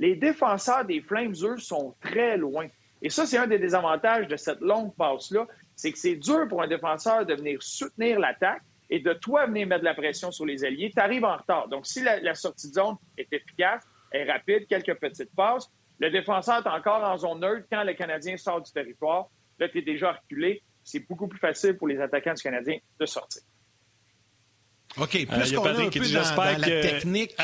[0.00, 2.66] les défenseurs des Flames, eux, sont très loin.
[3.02, 6.62] Et ça, c'est un des désavantages de cette longue passe-là, c'est que c'est dur pour
[6.62, 10.46] un défenseur de venir soutenir l'attaque et de toi venir mettre de la pression sur
[10.46, 11.68] les alliés, tu arrives en retard.
[11.68, 13.82] Donc, si la, sortie de zone est efficace,
[14.12, 18.36] est rapide, quelques petites passes, le défenseur est encore en zone neutre quand le Canadien
[18.36, 19.28] sort du territoire.
[19.58, 20.62] Là, tu es déjà reculé.
[20.84, 23.42] C'est beaucoup plus facile pour les attaquants du Canadien de sortir.
[24.98, 27.34] OK, plus euh, qu'on a un peu dans, la technique...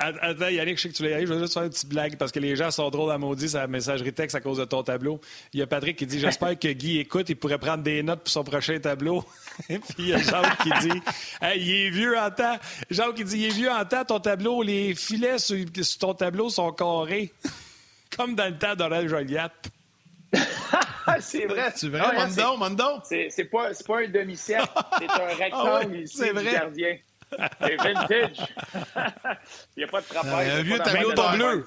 [0.00, 2.32] Attends, Yannick, je sais que tu l'as Je vais juste faire une petite blague parce
[2.32, 5.20] que les gens sont drôles à maudit sa messagerie texte à cause de ton tableau.
[5.52, 8.20] Il y a Patrick qui dit J'espère que Guy écoute, il pourrait prendre des notes
[8.20, 9.24] pour son prochain tableau.
[9.68, 11.00] Et puis il y a Jacques qui dit
[11.42, 12.56] hey, Il est vieux en temps.
[12.90, 15.58] Jacques qui dit Il est vieux en temps, ton tableau, les filets sur,
[15.98, 17.32] ton tableau sont carrés.
[18.16, 19.70] Comme dans le temps d'Aurel Joliette.
[21.20, 21.72] c'est vrai.
[21.74, 23.02] C'est vrai, ah, Mondo, Mondo?
[23.04, 24.68] C'est pas, pas un demi-cercle,
[24.98, 26.98] c'est un rectangle ah ici du gardien.
[27.60, 28.38] C'est vintage.
[29.76, 30.50] Il n'y a pas de trapèze.
[30.50, 31.64] Un vieux tableau de bleu.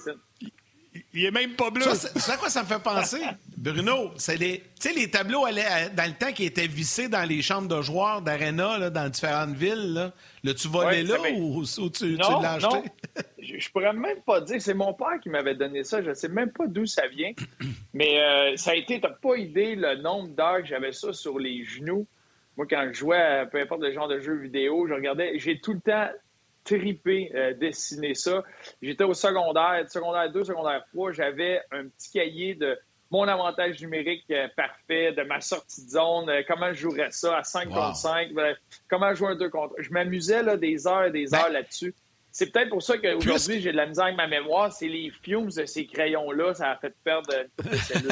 [1.13, 1.85] Il est même pas bleu.
[1.93, 3.21] C'est à quoi ça me fait penser,
[3.57, 4.11] Bruno?
[4.17, 7.67] C'est les, tu sais, les tableaux dans le temps qui étaient vissés dans les chambres
[7.67, 9.93] de joueurs d'Arena dans différentes villes.
[9.93, 12.89] Là, là tu volais là ou, tu, l'as acheté?
[13.41, 14.61] je, je pourrais même pas dire.
[14.61, 16.01] C'est mon père qui m'avait donné ça.
[16.01, 17.31] Je ne sais même pas d'où ça vient.
[17.93, 21.13] Mais euh, ça a été, tu n'as pas idée le nombre d'heures que j'avais ça
[21.13, 22.05] sur les genoux.
[22.57, 25.73] Moi, quand je jouais, peu importe le genre de jeu vidéo, je regardais, j'ai tout
[25.73, 26.09] le temps
[26.63, 28.43] tripé euh, dessiner ça.
[28.81, 32.77] J'étais au secondaire, secondaire 2, secondaire 3, j'avais un petit cahier de
[33.09, 37.37] mon avantage numérique euh, parfait, de ma sortie de zone, euh, comment je jouerais ça
[37.37, 38.55] à 5 contre 5, ben,
[38.89, 41.93] comment jouer un 2 contre Je m'amusais là, des heures et des ben, heures là-dessus.
[42.31, 44.71] C'est peut-être pour ça qu'aujourd'hui, j'ai de la misère avec ma mémoire.
[44.71, 46.53] C'est les fumes de ces crayons-là.
[46.53, 47.29] Ça a fait perdre
[47.63, 48.11] une cellules,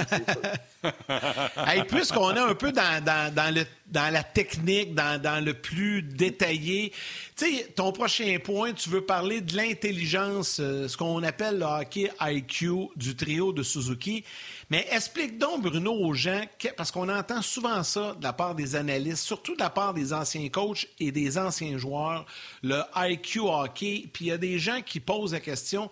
[1.67, 5.53] hey, Puisqu'on est un peu dans, dans, dans, le, dans la technique, dans, dans le
[5.53, 6.91] plus détaillé,
[7.37, 11.65] tu sais, ton prochain point, tu veux parler de l'intelligence, euh, ce qu'on appelle le
[11.65, 14.25] hockey IQ du trio de Suzuki.
[14.69, 16.43] Mais explique donc, Bruno, aux gens,
[16.77, 20.13] parce qu'on entend souvent ça de la part des analystes, surtout de la part des
[20.13, 22.25] anciens coachs et des anciens joueurs,
[22.61, 24.07] le IQ hockey.
[24.13, 25.89] Puis il y a des gens qui posent la question,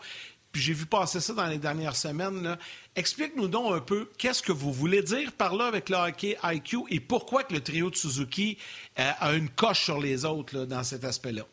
[0.52, 2.56] puis j'ai vu passer ça dans les dernières semaines.
[2.96, 6.78] Explique-nous donc un peu qu'est-ce que vous voulez dire par là avec le hockey IQ
[6.90, 8.60] et pourquoi que le trio de Suzuki
[9.00, 11.48] euh, a une coche sur les autres dans cet aspect-là.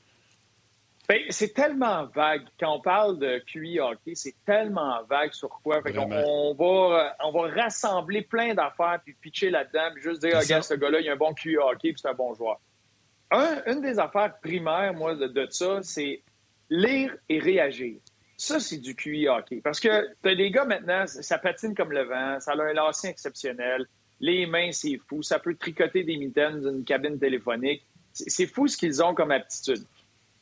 [1.06, 2.46] Ben, c'est tellement vague.
[2.58, 5.82] Quand on parle de QI hockey, c'est tellement vague sur quoi.
[5.84, 10.74] on, va, on va rassembler plein d'affaires puis pitcher là-dedans puis juste dire, regarde, ce
[10.74, 12.58] gars-là, il a un bon QI hockey puis c'est un bon joueur.
[13.66, 16.22] une des affaires primaires, moi, de, ça, c'est
[16.70, 17.98] lire et réagir.
[18.38, 19.60] Ça, c'est du QI hockey.
[19.62, 23.08] Parce que t'as des gars maintenant, ça patine comme le vent, ça a un lacet
[23.08, 23.86] exceptionnel,
[24.20, 27.82] les mains, c'est fou, ça peut tricoter des mitaines d'une cabine téléphonique.
[28.14, 29.84] C'est fou ce qu'ils ont comme aptitude.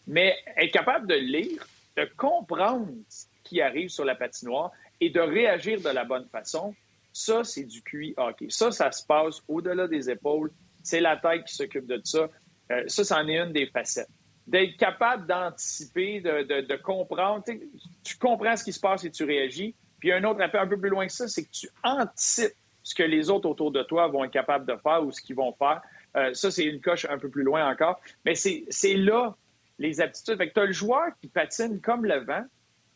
[0.07, 5.21] Mais être capable de lire, de comprendre ce qui arrive sur la patinoire et de
[5.21, 6.75] réagir de la bonne façon,
[7.13, 8.47] ça, c'est du QI hockey.
[8.49, 10.51] Ça, ça se passe au-delà des épaules.
[10.83, 12.29] C'est la tête qui s'occupe de ça.
[12.71, 14.09] Euh, ça, c'en est une des facettes.
[14.47, 17.45] D'être capable d'anticiper, de, comprendre.
[18.03, 19.75] Tu comprends ce qui se passe et tu réagis.
[20.01, 22.95] Puis un autre appel un peu plus loin que ça, c'est que tu anticipes ce
[22.95, 25.53] que les autres autour de toi vont être capables de faire ou ce qu'ils vont
[25.53, 25.81] faire.
[26.17, 28.01] Euh, ça, c'est une coche un peu plus loin encore.
[28.25, 29.37] Mais c'est là
[29.79, 30.37] les aptitudes.
[30.37, 32.45] Fait que tu as le joueur qui patine comme le vent,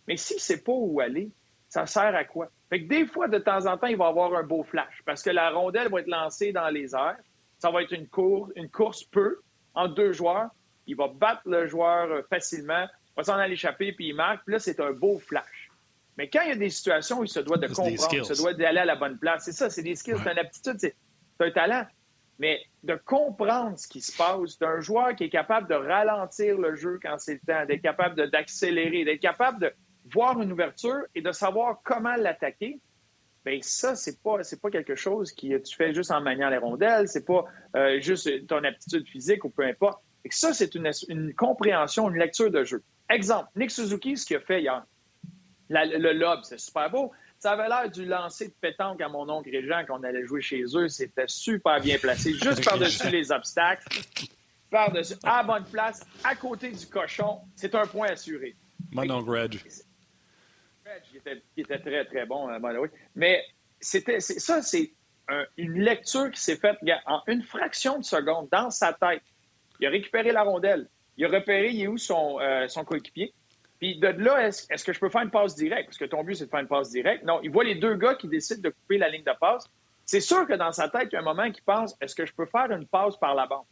[0.07, 1.31] mais s'il ne sait pas où aller,
[1.69, 2.49] ça sert à quoi?
[2.71, 5.23] Fait que des fois, de temps en temps, il va avoir un beau flash parce
[5.23, 7.19] que la rondelle va être lancée dans les airs.
[7.59, 9.41] Ça va être une, cour une course peu
[9.75, 10.51] en deux joueurs.
[10.87, 14.45] Il va battre le joueur euh, facilement, va s'en aller échapper, puis il marque.
[14.45, 15.71] Puis là, c'est un beau flash.
[16.17, 18.41] Mais quand il y a des situations où il se doit de comprendre, il se
[18.41, 20.95] doit d'aller à la bonne place, c'est ça, c'est des skills, c'est une aptitude, c'est
[21.41, 21.87] un talent
[22.39, 26.75] mais de comprendre ce qui se passe, d'un joueur qui est capable de ralentir le
[26.77, 29.73] jeu quand c'est le temps, d'être capable d'accélérer, d'être capable de
[30.13, 32.79] voir une ouverture et de savoir comment l'attaquer,
[33.45, 37.09] bien ça, c'est pas pas quelque chose que tu fais juste en maniant les rondelles,
[37.09, 40.03] c'est pas euh, juste ton aptitude physique ou peu importe.
[40.25, 42.83] Et ça, c'est une, une, compréhension, une lecture de jeu.
[43.09, 44.85] Exemple, Nick Suzuki, ce qu'il a fait hier.
[45.69, 47.13] le lob, c'est super beau.
[47.47, 50.43] Ça avait l'air du lancer de pétanque à mon oncle Régent quand on allait jouer
[50.43, 50.89] chez eux.
[50.89, 53.87] C'était super bien placé, juste par-dessus les obstacles,
[54.69, 57.39] par-dessus, à bonne place, à côté du cochon.
[57.55, 58.57] C'est un point assuré.
[58.91, 59.61] Mon oncle Reg.
[60.85, 61.03] Reg,
[61.57, 63.45] il était, très, très bon, euh, Mais
[63.79, 64.91] c'était, ça, c'est
[65.57, 69.23] une lecture qui s'est faite en une fraction de seconde dans sa tête.
[69.79, 70.89] Il a récupéré la rondelle.
[71.17, 73.33] Il a repéré il est où son, euh, son coéquipier.
[73.79, 75.87] Puis de là, est-ce, que je peux faire une passe directe?
[75.87, 77.25] Parce que ton but, c'est de faire une passe directe.
[77.25, 79.65] Non, il voit les deux gars qui décident de couper la ligne de passe.
[80.07, 82.25] C'est sûr que dans sa tête, il y a un moment qui pense est-ce que
[82.25, 83.65] je peux faire une passe par la bande?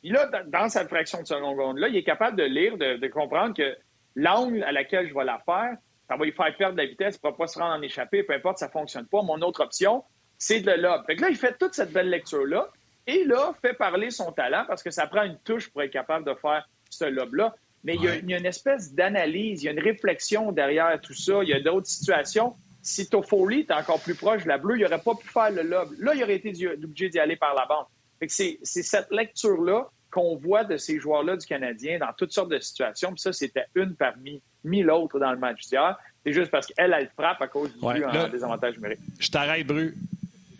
[0.00, 3.76] Puis là, dans cette fraction de seconde-là, il est capable de lire, de, comprendre que
[4.16, 5.76] l'angle à laquelle je vais la faire,
[6.08, 7.82] ça va lui faire perdre de la vitesse, il ne pourra pas se rendre en
[7.82, 9.22] échappée, peu importe, ça ne fonctionne pas.
[9.22, 10.04] Mon autre option,
[10.38, 11.04] c'est de lob.
[11.06, 12.68] Fait que là, il fait toute cette belle lecture-là
[13.06, 16.26] et là, fait parler son talent parce que ça prend une touche pour être capable
[16.26, 17.54] de faire ce lob-là.
[17.84, 21.42] Mais il, y a, une espèce d'analyse, il y a une réflexion derrière tout ça.
[21.42, 22.54] Il y a d'autres situations.
[22.80, 25.62] Si Toffoli était encore plus proche de la bleue, il n'aurait pas pu faire le
[25.62, 25.90] lob.
[25.98, 27.86] Là, il aurait été obligé d'y aller par la bande.
[28.28, 33.10] C'est cette lecture-là qu'on voit de ces joueurs-là du Canadien dans toutes sortes de situations.
[33.10, 35.98] Puis ça, c'était une parmi mille autres dans le match d'hier.
[36.24, 39.00] C'est juste parce qu'elle, elle frappe à cause du ouais, en désavantage numérique.
[39.18, 39.94] Je t'arrête, Bru.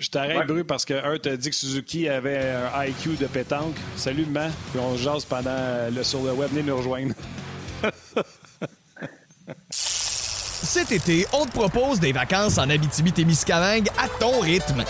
[0.03, 0.45] Je t'arrête, ouais.
[0.45, 3.77] Bru, parce que un t'a dit que Suzuki avait un IQ de pétanque.
[3.95, 4.51] Salut, man.
[4.73, 6.51] Puis on se jase pendant le sur le web.
[6.51, 7.15] Venez nous rejoindre.
[9.71, 14.83] Cet été, on te propose des vacances en Abitibi-Témiscamingue à ton rythme.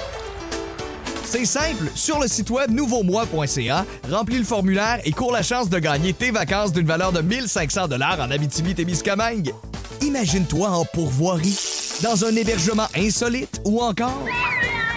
[1.24, 5.78] C'est simple, sur le site web nouveaumois.ca, remplis le formulaire et cours la chance de
[5.78, 9.52] gagner tes vacances d'une valeur de 1500 dollars en Abitibi-Témiscamingue.
[10.00, 11.58] Imagine-toi en pourvoirie,
[12.02, 14.26] dans un hébergement insolite ou encore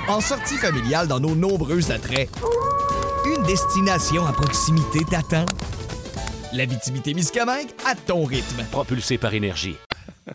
[0.08, 2.30] en sortie familiale dans nos nombreux attraits.
[3.26, 5.45] Une destination à proximité t'attend.
[6.53, 8.64] L'Abitibi-Témiscamingue à ton rythme.
[8.72, 9.76] Propulsé par énergie.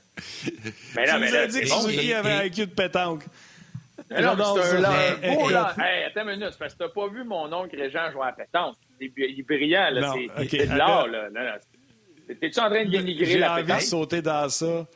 [0.97, 2.73] mais là, tu mais nous là, as dit que bon, Suzuki avait un IQ de
[2.73, 3.25] pétanque.
[4.11, 4.93] Mais non, J'adore c'est un lard.
[5.23, 5.75] Mais, Beau lard.
[5.79, 8.33] Hey, attends une minute, parce que t'as pas vu mon oncle Régent jouer à la
[8.33, 8.75] pétanque.
[9.01, 10.01] Il est, il est brillant, là.
[10.01, 11.29] Non, C'est ok, c'est de l'art, là.
[11.33, 12.35] Non, non.
[12.41, 13.83] T'es-tu en train de dénigrer J'ai la envie de pétanque?
[13.83, 14.87] sauter dans ça.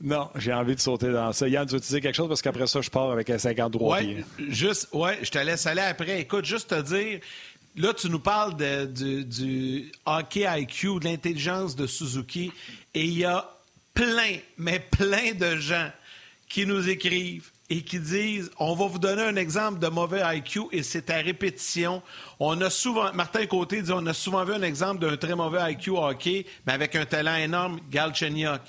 [0.00, 1.48] Non, j'ai envie de sauter dans ça.
[1.48, 2.28] Yann, tu veux te dire quelque chose?
[2.28, 4.24] Parce qu'après ça, je pars avec un 53 Ouais, pieds.
[4.50, 6.20] juste, ouais, je te laisse aller après.
[6.20, 7.20] Écoute, juste te dire,
[7.76, 12.52] là, tu nous parles de- du, du hockey IQ, de l'intelligence de Suzuki,
[12.92, 13.48] et il y a
[13.94, 15.90] plein, mais plein de gens
[16.48, 20.60] qui nous écrivent et qui disent on va vous donner un exemple de mauvais IQ
[20.72, 22.02] et c'est à répétition.
[22.38, 25.72] On a souvent, Martin Côté dit on a souvent vu un exemple d'un très mauvais
[25.72, 28.60] IQ hockey, mais avec un talent énorme, Galchenyuk.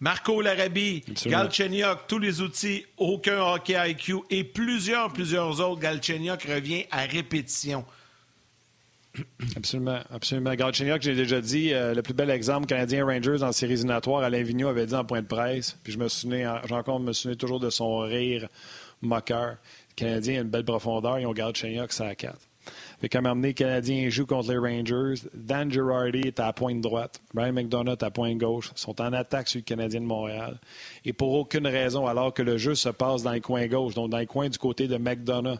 [0.00, 1.02] Marco Larabie.
[1.26, 5.80] Galchenyuk, tous les outils, aucun hockey IQ et plusieurs, plusieurs autres.
[5.80, 7.84] Galchenyuk revient à répétition.
[9.56, 10.54] Absolument, absolument.
[10.54, 14.42] Galchenyuk, j'ai déjà dit, euh, le plus bel exemple, Canadien Rangers en séries éliminatoires, Alain
[14.42, 17.36] Vigneault avait dit en point de presse, puis je me souviens, j'ai encore me souviens
[17.36, 18.48] toujours de son rire
[19.00, 19.56] moqueur.
[19.90, 22.36] Le Canadien a une belle profondeur, ils ont Galchenyuk, ça à 4.
[23.00, 25.20] Fait qu'à donné, les Canadiens jouent contre les Rangers.
[25.34, 27.20] Dan Girardi est à la pointe droite.
[27.34, 28.70] Brian McDonough est à la pointe gauche.
[28.74, 30.58] Ils sont en attaque sur le Canadien de Montréal.
[31.04, 34.10] Et pour aucune raison, alors que le jeu se passe dans les coins gauche, donc
[34.10, 35.58] dans les coins du côté de McDonough,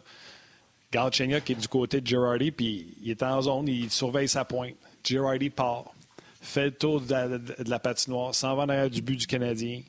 [0.91, 4.75] Galchenyuk est du côté de Girardi, puis il est en zone, il surveille sa pointe.
[5.03, 5.93] Girardi part,
[6.41, 9.27] fait le tour de la, de la patinoire, s'en va en arrière du but du
[9.27, 9.81] Canadien,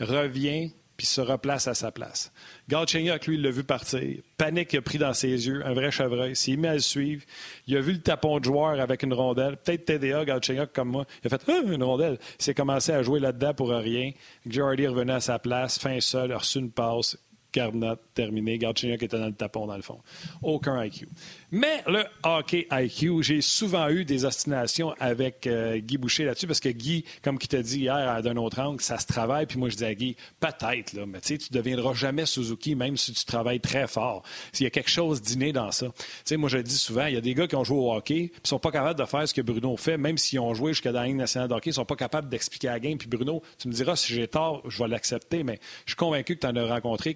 [0.00, 0.70] revient,
[1.00, 2.30] puis se replace à sa place.
[2.68, 4.20] Galchenyuk, lui, l'a vu partir.
[4.36, 6.36] Panique a pris dans ses yeux, un vrai chevreuil.
[6.36, 7.22] S'il met à le suivre,
[7.66, 9.56] il a vu le tapon de joueur avec une rondelle.
[9.56, 11.06] Peut-être TDA, Galchenyuk, comme moi.
[11.24, 12.18] Il a fait Ah, une rondelle.
[12.38, 14.10] Il s'est commencé à jouer là-dedans pour rien.
[14.46, 17.16] Girardi est revenu à sa place, fin seul, a une passe.
[17.52, 18.58] Carnot, terminé.
[18.58, 19.98] Galchenyuk était dans le tapon, dans le fond.
[20.42, 21.08] Aucun IQ.
[21.50, 26.60] Mais le hockey IQ, j'ai souvent eu des ostinations avec euh, Guy Boucher là-dessus, parce
[26.60, 29.46] que Guy, comme qui t'a dit hier d'un autre angle, ça se travaille.
[29.46, 32.96] Puis moi, je dis à Guy, peut-être, là, mais tu ne deviendras jamais Suzuki, même
[32.96, 34.22] si tu travailles très fort.
[34.52, 35.86] S'il y a quelque chose d'inné dans ça.
[35.86, 37.78] Tu sais, moi, je le dis souvent, il y a des gars qui ont joué
[37.78, 40.54] au hockey, puis sont pas capables de faire ce que Bruno fait, même s'ils ont
[40.54, 42.98] joué jusqu'à la Ligue nationale de hockey, ils sont pas capables d'expliquer la game.
[42.98, 46.36] Puis Bruno, tu me diras si j'ai tort, je vais l'accepter, mais je suis convaincu
[46.36, 47.14] que tu en as rencontré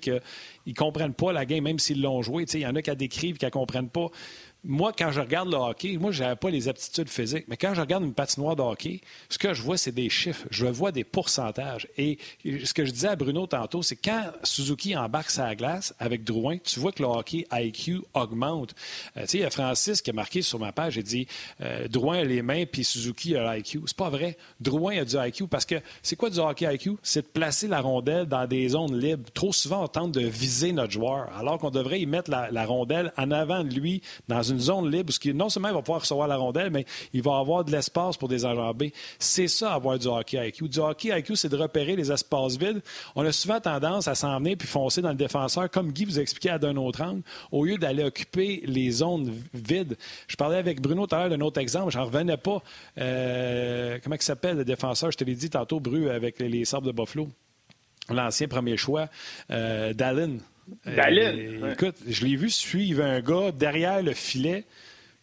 [0.64, 2.44] qu'ils ne comprennent pas la game, même s'ils l'ont joué.
[2.52, 4.08] Il y en a qui la décrivent, qui ne comprennent pas.
[4.66, 7.74] Moi, quand je regarde le hockey, moi, je n'avais pas les aptitudes physiques, mais quand
[7.74, 10.46] je regarde une patinoire de hockey, ce que je vois, c'est des chiffres.
[10.50, 11.86] Je vois des pourcentages.
[11.98, 16.24] Et ce que je disais à Bruno tantôt, c'est quand Suzuki embarque sa glace avec
[16.24, 18.74] Drouin, tu vois que le hockey IQ augmente.
[19.18, 21.26] Euh, tu sais, il y a Francis qui a marqué sur ma page, il dit
[21.60, 23.82] euh, Drouin a les mains, puis Suzuki a l'IQ.
[23.84, 24.38] C'est pas vrai.
[24.60, 26.92] Drouin a du IQ parce que c'est quoi du hockey IQ?
[27.02, 29.28] C'est de placer la rondelle dans des zones libres.
[29.34, 32.64] Trop souvent, on tente de viser notre joueur, alors qu'on devrait y mettre la, la
[32.64, 36.00] rondelle en avant de lui dans une zone libre, que non seulement il va pouvoir
[36.00, 38.92] recevoir la rondelle, mais il va avoir de l'espace pour des enjambées.
[39.18, 40.68] C'est ça, avoir du hockey IQ.
[40.68, 42.82] Du hockey IQ, c'est de repérer les espaces vides.
[43.14, 46.18] On a souvent tendance à s'en venir puis foncer dans le défenseur, comme Guy vous
[46.18, 49.96] a expliqué à d'un autre angle, au lieu d'aller occuper les zones vides.
[50.26, 52.62] Je parlais avec Bruno tout à l'heure d'un autre exemple, j'en revenais pas.
[52.98, 55.10] Euh, comment il s'appelle le défenseur?
[55.10, 57.28] Je te l'ai dit tantôt, Bru, avec les, les Sabres de Buffalo.
[58.10, 59.08] L'ancien premier choix,
[59.50, 60.36] euh, Dallin.
[60.86, 61.72] Dallin, Euh, ouais.
[61.72, 64.64] Écoute, je l'ai vu suivre un gars derrière le filet.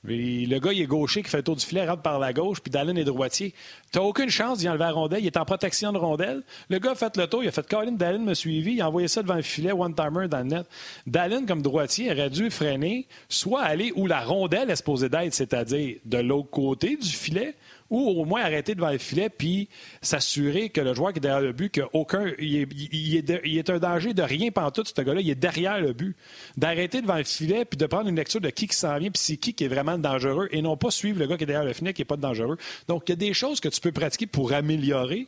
[0.04, 2.34] Mais le gars, il est gaucher qui fait le tour du filet, rentre par la
[2.34, 3.54] gauche, puis Dallin est droitier.
[3.92, 5.20] T'as aucune chance d'y enlever la rondelle.
[5.20, 6.44] Il est en protection de rondelle.
[6.70, 8.88] Le gars a fait le tour, il a fait Colin, Dallin m'a suivi, il a
[8.88, 10.66] envoyé ça devant le filet, one-timer dans le net.
[11.06, 15.98] Dallin, comme droitier, aurait dû freiner, soit aller où la rondelle est supposée d'être, c'est-à-dire
[16.06, 17.56] de l'autre côté du filet,
[17.92, 19.68] ou au moins arrêter devant le filet puis
[20.02, 23.58] s'assurer que le joueur qui est derrière le but, qu'aucun, il est, il, est il
[23.58, 26.16] est un danger de rien pantoute, ce gars-là, il est derrière le but.
[26.58, 29.22] D'arrêter devant le filet puis de prendre une lecture de qui qui s'en vient puis
[29.22, 31.66] c'est qui qui est vraiment dangereux et non pas suivre le gars qui est derrière
[31.66, 32.58] le filet qui n'est pas dangereux.
[32.88, 35.28] Donc, il y a des choses que tu peux pratiquer pour améliorer.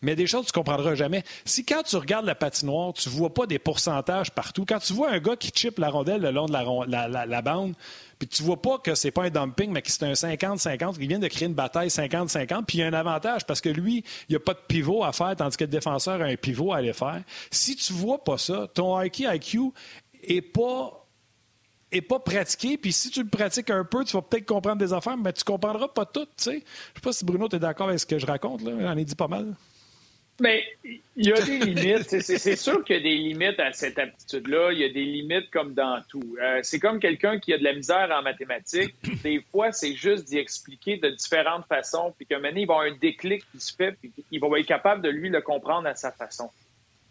[0.00, 1.24] mais des choses tu ne comprendras jamais.
[1.44, 4.92] Si quand tu regardes la patinoire, tu ne vois pas des pourcentages partout, quand tu
[4.92, 7.74] vois un gars qui chippe la rondelle le long de la, bande,
[8.18, 11.08] puis tu vois pas que c'est pas un dumping, mais que c'est un 50-50, qu'il
[11.08, 14.04] vient de créer une bataille 50-50, puis il y a un avantage parce que lui,
[14.28, 16.72] il n'y a pas de pivot à faire, tandis que le défenseur a un pivot
[16.72, 17.22] à aller faire.
[17.50, 19.72] Si tu vois pas ça, ton IQ, IQ
[20.22, 21.07] est pas
[21.90, 24.92] est pas pratiqué, puis si tu le pratiques un peu, tu vas peut-être comprendre des
[24.92, 26.26] affaires, mais tu comprendras pas tout.
[26.38, 26.62] Je sais
[27.02, 28.72] pas si Bruno, tu es d'accord avec ce que je raconte, là.
[28.80, 29.54] J'en ai dit pas mal.
[30.40, 30.64] Mais
[31.16, 32.20] il y a des limites.
[32.20, 34.70] C'est sûr qu'il y a des limites à cette aptitude-là.
[34.72, 36.36] Il y a des limites comme dans tout.
[36.40, 38.94] Euh, c'est comme quelqu'un qui a de la misère en mathématiques.
[39.24, 42.86] Des fois, c'est juste d'y expliquer de différentes façons, puis qu'un moment il va avoir
[42.86, 45.96] un déclic qui se fait, puis il va être capable de lui le comprendre à
[45.96, 46.50] sa façon.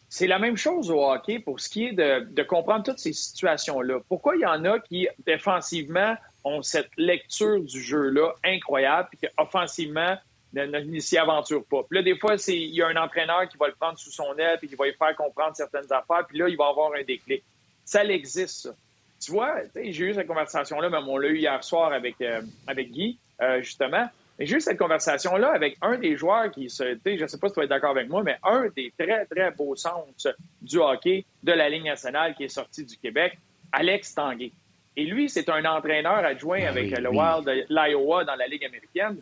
[0.09, 3.99] C'est la même chose au hockey pour ce qui est de, comprendre toutes ces situations-là.
[4.07, 10.15] Pourquoi il y en a qui, défensivement, ont cette lecture du jeu-là incroyable, puis qu'offensivement,
[10.53, 11.83] ne, s'y aventure pas?
[11.83, 14.33] Puis là, des fois, il y a un entraîneur qui va le prendre sous son
[14.37, 17.03] aile et qui va lui faire comprendre certaines affaires, puis là, il va avoir un
[17.03, 17.43] déclic.
[17.83, 18.75] Ça existe, ça.
[19.19, 22.91] Tu vois, j'ai eu cette conversation-là, même on l'a eu hier soir avec, euh, avec
[22.91, 24.07] Guy, euh, justement.
[24.37, 27.47] Mais j'ai eu cette conversation-là avec un des joueurs qui se, je ne sais pas
[27.47, 30.77] si tu vas être d'accord avec moi, mais un des très, très beaux centres du
[30.77, 33.37] hockey de la Ligue nationale qui est sorti du Québec,
[33.71, 34.51] Alex Tanguay.
[34.95, 38.65] Et lui, c'est un entraîneur adjoint ah avec le Wild de l'Iowa dans la Ligue
[38.65, 39.17] américaine.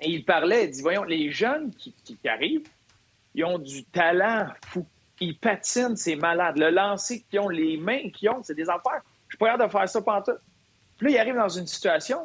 [0.00, 1.94] Et il parlait, il dit, voyons, les jeunes qui,
[2.28, 2.68] arrivent,
[3.34, 4.86] ils ont du talent fou.
[5.20, 6.58] Ils patinent, c'est malade.
[6.58, 9.02] Le lancer qu'ils ont, les mains qu'ils ont, c'est des affaires.
[9.28, 10.38] Je suis pas de faire ça pantoute.
[10.96, 12.24] Puis là, il arrive dans une situation,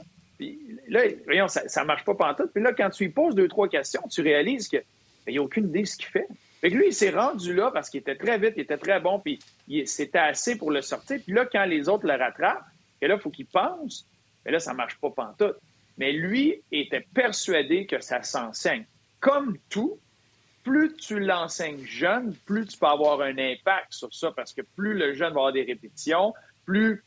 [0.88, 2.52] là, voyons, ça, ça marche pas pantoute.
[2.54, 4.84] Puis là, quand tu lui poses deux, trois questions, tu réalises qu'il
[5.28, 6.28] n'y a aucune idée de ce qu'il fait.
[6.62, 9.20] Fait lui, il s'est rendu là parce qu'il était très vite, il était très bon,
[9.20, 9.40] puis
[9.86, 11.20] c'était assez pour le sortir.
[11.24, 12.64] Puis là, quand les autres le rattrapent,
[13.02, 14.08] et là, il faut qu'il pense,
[14.46, 15.58] mais là, ça marche pas pantoute.
[15.98, 18.86] Mais lui était persuadé que ça s'enseigne.
[19.20, 20.00] Comme tout,
[20.64, 24.94] plus tu l'enseignes jeune, plus tu peux avoir un impact sur ça, parce que plus
[24.94, 26.34] le jeune va avoir des répétitions,
[26.66, 27.04] plus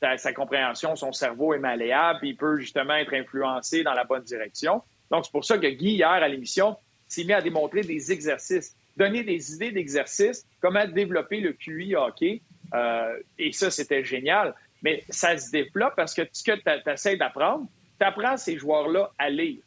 [0.00, 4.22] sa, compréhension, son cerveau est malléable, puis il peut justement être influencé dans la bonne
[4.22, 4.82] direction.
[5.10, 6.76] Donc, c'est pour ça que Guy, hier à l'émission,
[7.06, 12.42] s'est mis à démontrer des exercices, donner des idées d'exercices, comment développer le QI hockey.
[12.74, 14.54] Euh, et ça, c'était génial.
[14.82, 17.66] Mais ça se développe parce que ce que tu essaies d'apprendre,
[17.98, 19.62] tu apprends ces joueurs-là à lire.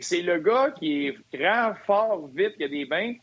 [0.00, 3.14] c'est le gars qui est grand, fort, vite, qui a des bains,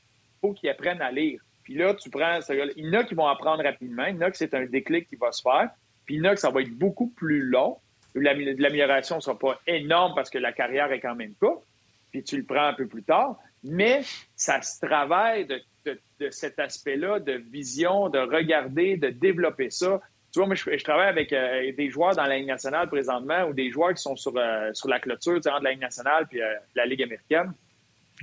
[0.41, 1.41] faut qu'il apprenne à lire.
[1.63, 2.71] Puis là, tu prends ce gars-là.
[2.75, 4.65] Il y en a qui vont apprendre rapidement, il y en a que c'est un
[4.65, 5.69] déclic qui va se faire,
[6.17, 7.77] que ça va être beaucoup plus long.
[8.15, 11.63] L'amélioration ne sera pas énorme parce que la carrière est quand même courte,
[12.11, 14.01] puis tu le prends un peu plus tard, mais
[14.35, 15.61] ça se travaille de,
[16.31, 20.01] cet aspect-là, de vision, de regarder, de développer ça.
[20.31, 23.53] Tu vois, moi, je, travaille avec euh, des joueurs dans la Ligue nationale présentement ou
[23.53, 26.85] des joueurs qui sont sur, euh, la clôture de la Ligue nationale puis euh, la
[26.85, 27.53] Ligue américaine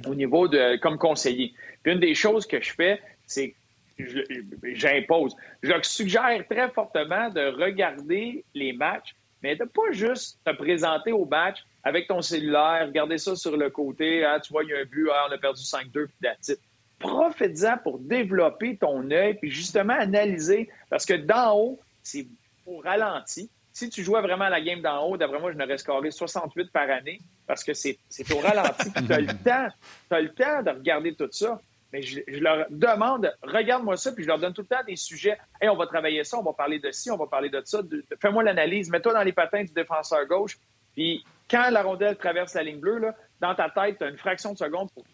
[0.06, 1.54] au niveau de comme conseiller.
[1.82, 3.54] Puis une des choses que je fais, c'est
[3.98, 5.34] j'impose.
[5.62, 11.24] Je suggère très fortement de regarder les matchs, mais de pas juste te présenter au
[11.24, 14.78] match avec ton cellulaire, regarder ça sur le côté, ah, tu vois, il y a
[14.78, 16.52] un but, ah, on a perdu 5-2, puis that's
[16.98, 22.26] Profite-en pour développer ton œil, puis justement analyser, parce que d'en haut, c'est
[22.64, 23.50] au ralenti.
[23.72, 26.88] Si tu jouais vraiment la game d'en haut, d'après moi, je n'aurais scoré 68 par
[26.90, 27.98] année parce que c'est
[28.32, 28.90] au ralenti.
[28.90, 29.68] tu as le temps,
[30.10, 31.60] as le temps de regarder tout ça.
[31.92, 35.38] Mais je, leur demande, regarde-moi ça, puis je leur donne tout le temps des sujets.
[35.60, 37.80] Hey, on va travailler ça, on va parler de ci, on va parler de ça.
[38.20, 40.58] Fais-moi l'analyse, mets-toi dans les patins du défenseur gauche.
[40.94, 44.18] Puis quand la rondelle traverse la ligne bleue, là, dans ta tête, tu as une
[44.18, 45.04] fraction de seconde pour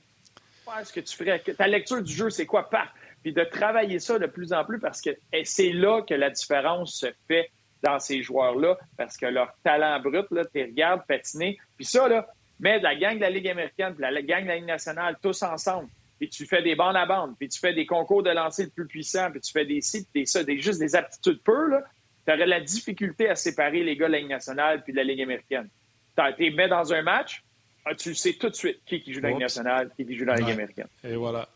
[0.64, 1.40] faire ce que tu ferais.
[1.40, 2.70] Ta lecture du jeu, c'est quoi?
[2.70, 2.88] Paf!
[3.22, 5.10] puis de travailler ça de plus en plus parce que
[5.44, 7.50] c'est là que la différence se fait
[7.82, 12.28] dans ces joueurs-là, parce que leur talent brut, tu regardes patiner, puis ça, là,
[12.60, 15.42] mets la gang de la Ligue américaine, puis la gang de la Ligue nationale, tous
[15.42, 15.88] ensemble,
[16.22, 18.70] puis tu fais des bandes à bandes, puis tu fais des concours de lancer le
[18.70, 21.82] plus puissant, puis tu fais des sites, des ça, des, juste des aptitudes là,
[22.24, 25.02] tu aurais la difficulté à séparer les gars de la Ligue nationale puis de la
[25.02, 25.68] Ligue américaine.
[26.38, 27.42] Tu mets dans un match,
[27.84, 30.16] ah, tu sais tout de suite qui, qui joue dans la Ligue nationale, qui, qui
[30.16, 30.86] joue dans la Ligue américaine.
[31.02, 31.48] Et voilà.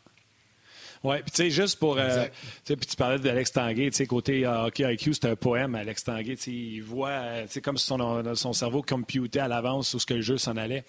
[1.05, 1.97] Oui, puis tu sais, juste pour.
[1.99, 2.27] Euh,
[2.64, 6.03] puis tu parlais d'Alex Tanguay, tu sais, côté euh, hockey IQ, c'est un poème, Alex
[6.03, 6.35] Tanguay.
[6.49, 10.07] Il voit, euh, tu sais, comme si son, son cerveau computait à l'avance sur ce
[10.07, 10.83] que le jeu s'en allait.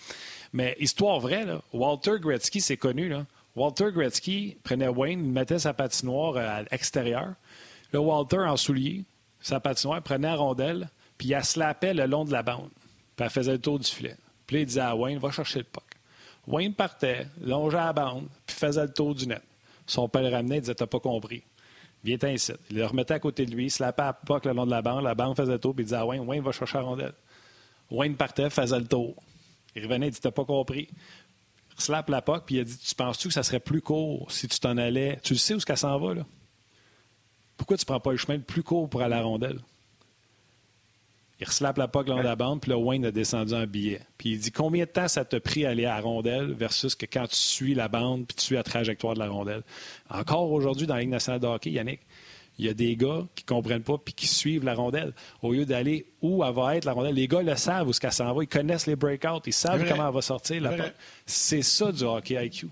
[0.51, 3.27] Mais histoire vraie, là, Walter Gretzky, c'est connu, là.
[3.57, 7.33] Walter Gretzky prenait Wayne, il mettait sa patinoire à l'extérieur.
[7.91, 9.03] Là, Walter, en soulier,
[9.41, 12.69] sa patinoire, prenait la rondelle, puis il la slappait le long de la bande.
[13.15, 14.15] Puis elle faisait le tour du filet.
[14.45, 15.83] Puis il disait à Wayne, va chercher le puck.
[16.45, 19.41] Wayne partait, longeait la bande, puis faisait le tour du net.
[19.87, 21.41] Son père le ramenait, il disait T'as pas compris.
[22.03, 22.53] Viens ici.
[22.69, 24.71] Il le remettait à côté de lui, il se lapait à POC le long de
[24.71, 25.03] la bande.
[25.03, 27.13] La bande faisait le tour, puis il disait à Wayne Wayne va chercher la rondelle.
[27.89, 29.15] Wayne partait, faisait le tour.
[29.75, 30.89] Il revenait, il dit T'as pas compris.
[31.77, 34.47] Slap la POC, puis il a dit Tu penses-tu que ça serait plus court si
[34.47, 35.19] tu t'en allais?
[35.23, 36.25] Tu le sais où qu'elle s'en va, là?
[37.55, 39.59] Pourquoi tu prends pas le chemin le plus court pour aller à la rondelle?
[41.39, 44.01] Il reslappe la POC dans la bande, puis là, Wayne a descendu un billet.
[44.17, 47.05] Puis il dit combien de temps ça t'a pris aller à la rondelle versus que
[47.05, 49.61] quand tu suis la bande puis tu suis la trajectoire de la rondelle?
[50.09, 51.99] Encore aujourd'hui, dans la Ligue nationale de hockey, Yannick,
[52.57, 55.13] il y a des gars qui ne comprennent pas puis qui suivent la rondelle.
[55.41, 57.99] Au lieu d'aller où elle va être la rondelle, les gars le savent où ce
[57.99, 58.43] qu'elle s'en va.
[58.43, 59.41] Ils connaissent les breakouts.
[59.45, 60.61] Ils savent comment elle va sortir.
[60.61, 60.71] La
[61.25, 62.67] C'est ça du hockey IQ.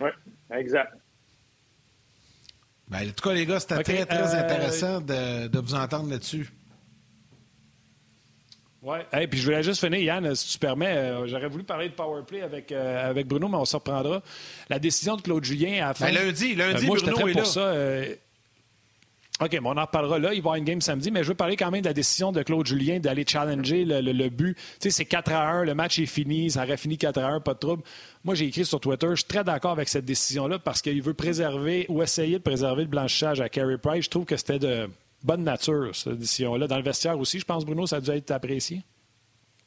[0.00, 0.10] Oui,
[0.52, 0.92] exact.
[2.88, 6.10] Ben, en tout cas, les gars, c'était très, très euh, intéressant de, de vous entendre
[6.10, 6.48] là-dessus.
[8.86, 8.98] Oui.
[9.18, 11.94] Et puis je voulais juste finir, Yann, si tu permets, euh, j'aurais voulu parler de
[11.94, 14.22] powerplay avec, euh, avec Bruno, mais on se reprendra.
[14.70, 16.06] La décision de Claude Julien à fin.
[16.06, 17.44] Ben, lundi, lundi, euh, moi, Bruno très est pour là.
[17.46, 17.72] ça.
[19.38, 20.28] OK, mais on en reparlera là.
[20.28, 21.92] Il va y avoir une game samedi, mais je veux parler quand même de la
[21.92, 24.54] décision de Claude Julien d'aller challenger le, but.
[24.54, 27.28] Tu sais, c'est 4 à 1, le match est fini, ça aurait fini 4 à
[27.28, 27.82] 1, pas de trouble.
[28.24, 31.12] Moi, j'ai écrit sur Twitter, je suis très d'accord avec cette décision-là parce qu'il veut
[31.12, 34.06] préserver ou essayer de préserver le blanchissage à Carey Price.
[34.06, 34.88] Je trouve que c'était de
[35.22, 36.66] bonne nature, cette édition-là.
[36.66, 38.82] Dans le vestiaire aussi, je pense, Bruno, ça a dû être apprécié.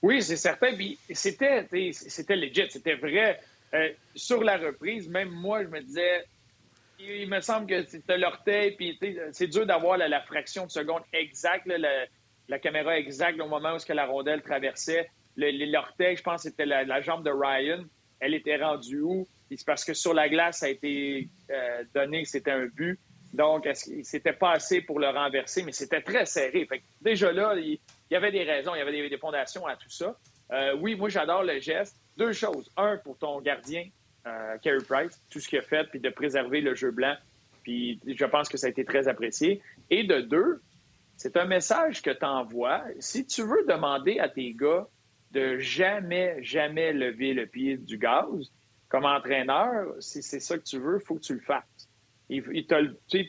[0.01, 0.73] Oui, c'est certain.
[0.75, 3.39] Puis c'était, c'était legit, c'était vrai.
[3.75, 6.25] Euh, sur la reprise, même moi, je me disais,
[6.99, 8.99] il, me semble que c'était l'orteil, puis
[9.31, 13.93] c'est dur d'avoir la, fraction de seconde exacte, la, caméra exacte au moment où que
[13.93, 15.09] la rondelle traversait.
[15.37, 17.83] L'orteil, je pense, c'était la, jambe de Ryan.
[18.19, 19.27] Elle était rendue où?
[19.49, 22.99] C'est parce que sur la glace, ça a été euh, donné que c'était un but.
[23.33, 23.67] Donc,
[24.03, 26.67] c'était pas assez pour le renverser, mais c'était très serré.
[27.01, 27.79] déjà là, il,
[28.11, 30.15] y avait des raisons, il y avait des, fondations à tout ça.
[30.51, 31.95] Euh, oui, moi, j'adore le geste.
[32.17, 32.71] Deux choses.
[32.75, 33.85] Un, pour ton gardien,
[34.27, 37.15] euh, Carey Price, tout ce qu'il a fait, puis de préserver le jeu blanc.
[37.63, 39.61] Puis je pense que ça a été très apprécié.
[39.89, 40.61] Et de deux,
[41.17, 42.83] c'est un message que tu envoies.
[42.99, 44.87] Si tu veux demander à tes gars
[45.31, 48.51] de jamais, jamais lever le pied du gaz,
[48.87, 51.89] comme entraîneur, si c'est ça que tu veux, il faut que tu le fasses.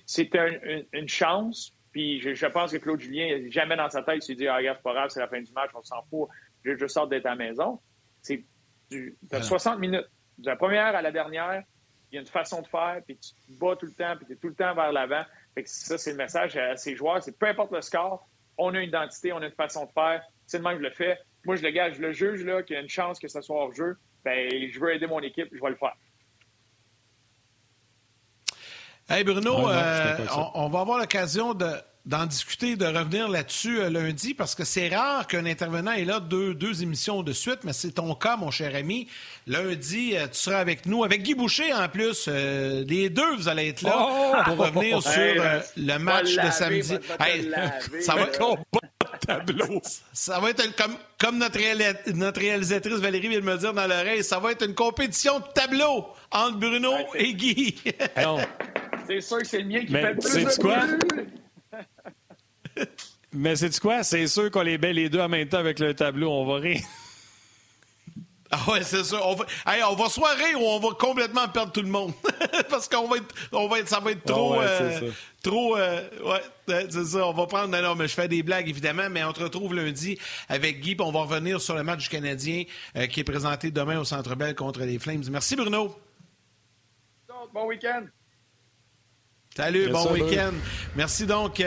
[0.07, 1.75] C'était une, chance.
[1.93, 4.79] Puis je, pense que Claude Julien, jamais dans sa tête, il s'est dit Ah, regarde,
[4.79, 6.29] c'est pas grave, c'est la fin du match, on s'en fout,
[6.65, 7.81] je, je sors d'être à la maison.
[8.23, 8.45] C'est
[8.91, 10.07] tu as 60 minutes.
[10.41, 11.63] De la première à la dernière,
[12.11, 14.27] il y a une façon de faire, puis tu te bats tout le temps, puis
[14.27, 15.23] tu es tout le temps vers l'avant.
[15.65, 17.23] ça, c'est le message à ces joueurs.
[17.23, 18.27] C'est peu importe le score,
[18.59, 20.23] on a une identité, on a une façon de faire.
[20.47, 21.19] C'est le même que je le fais.
[21.45, 23.41] Moi, je le gage, je le juge, là, qu'il y a une chance que ce
[23.41, 23.97] soit hors jeu.
[24.25, 25.97] Ben, je veux aider mon équipe, je vais le faire.
[29.09, 30.17] Hey Bruno, euh,
[30.55, 31.53] on, va avoir l'occasion
[32.11, 36.19] d'en discuter, de revenir là-dessus euh, lundi, parce que c'est rare qu'un intervenant ait là
[36.19, 39.07] deux, deux émissions de suite, mais c'est ton cas, mon cher ami.
[39.47, 42.27] Lundi, euh, tu seras avec nous, avec Guy Boucher en plus.
[42.27, 44.33] les deux, vous allez être là oh!
[44.45, 45.13] pour revenir sur
[45.77, 46.95] le match de samedi.
[48.01, 48.57] ça va être
[49.25, 49.81] tableau.
[50.13, 51.59] Ça va être comme, comme notre,
[52.13, 55.45] notre, réalisatrice Valérie vient de me dire dans l'oreille, ça va être une compétition de
[55.55, 57.77] tableau entre Bruno et Guy.
[59.07, 60.83] C'est sûr que c'est le mien qui fait le plus de quoi?
[63.33, 64.03] Mais c'est quoi?
[64.03, 66.31] C'est sûr qu'on les met les deux en même temps avec le tableau.
[66.31, 66.81] On va rire.
[68.53, 69.21] Ah ouais, c'est ça.
[69.25, 69.45] On va,
[69.89, 72.13] on va soit rire ou on va complètement perdre tout le monde.
[72.69, 75.11] Parce qu'on va être, on va être, ça va être trop, ah euh,
[75.41, 76.43] trop, euh, ouais,
[76.91, 77.29] c'est ça.
[77.29, 79.75] On va prendre, non, non, mais je fais des blagues évidemment, mais on te retrouve
[79.75, 80.19] lundi
[80.49, 82.65] avec Guy, puis on va revenir sur le match du Canadien
[82.97, 85.23] euh, qui est présenté demain au Centre Bell contre les Flames.
[85.31, 85.97] Merci Bruno.
[87.55, 88.05] Bon week-end.
[89.57, 90.53] Salut, bon week-end.
[90.97, 91.63] Merci donc.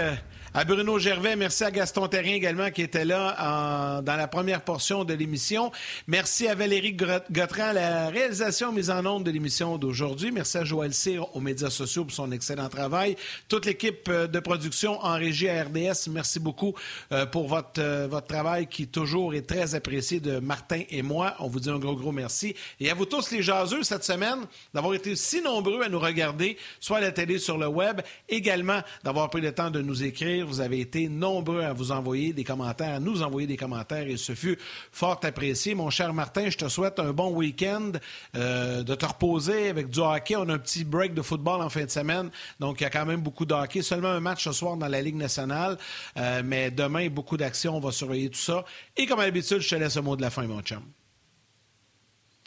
[0.55, 1.35] À Bruno Gervais.
[1.35, 5.71] Merci à Gaston Terrien également qui était là dans la première portion de l'émission.
[6.05, 10.31] Merci à Valérie Gautran la réalisation mise en onde de l'émission d'aujourd'hui.
[10.31, 13.15] Merci à Joël Cyr aux médias sociaux pour son excellent travail.
[13.47, 16.75] Toute l'équipe euh, de production en régie à RDS, merci beaucoup
[17.11, 21.33] euh, pour votre, euh, votre travail qui toujours est très apprécié de Martin et moi.
[21.39, 22.53] On vous dit un gros, gros merci.
[22.79, 26.57] Et à vous tous les jaseux cette semaine d'avoir été si nombreux à nous regarder,
[26.79, 30.42] soit à la télé, sur le web, également d'avoir pris le temps de nous écrire
[30.43, 34.17] vous avez été nombreux à vous envoyer des commentaires, à nous envoyer des commentaires et
[34.17, 34.57] ce fut
[34.91, 35.75] fort apprécié.
[35.75, 37.91] Mon cher Martin, je te souhaite un bon week-end,
[38.35, 40.35] euh, de te reposer avec du hockey.
[40.35, 42.29] On a un petit break de football en fin de semaine,
[42.59, 43.81] donc il y a quand même beaucoup de hockey.
[43.81, 45.77] Seulement un match ce soir dans la Ligue nationale,
[46.17, 47.77] euh, mais demain, beaucoup d'actions.
[47.77, 48.63] On va surveiller tout ça.
[48.97, 50.83] Et comme à l'habitude, je te laisse un mot de la fin, mon chum.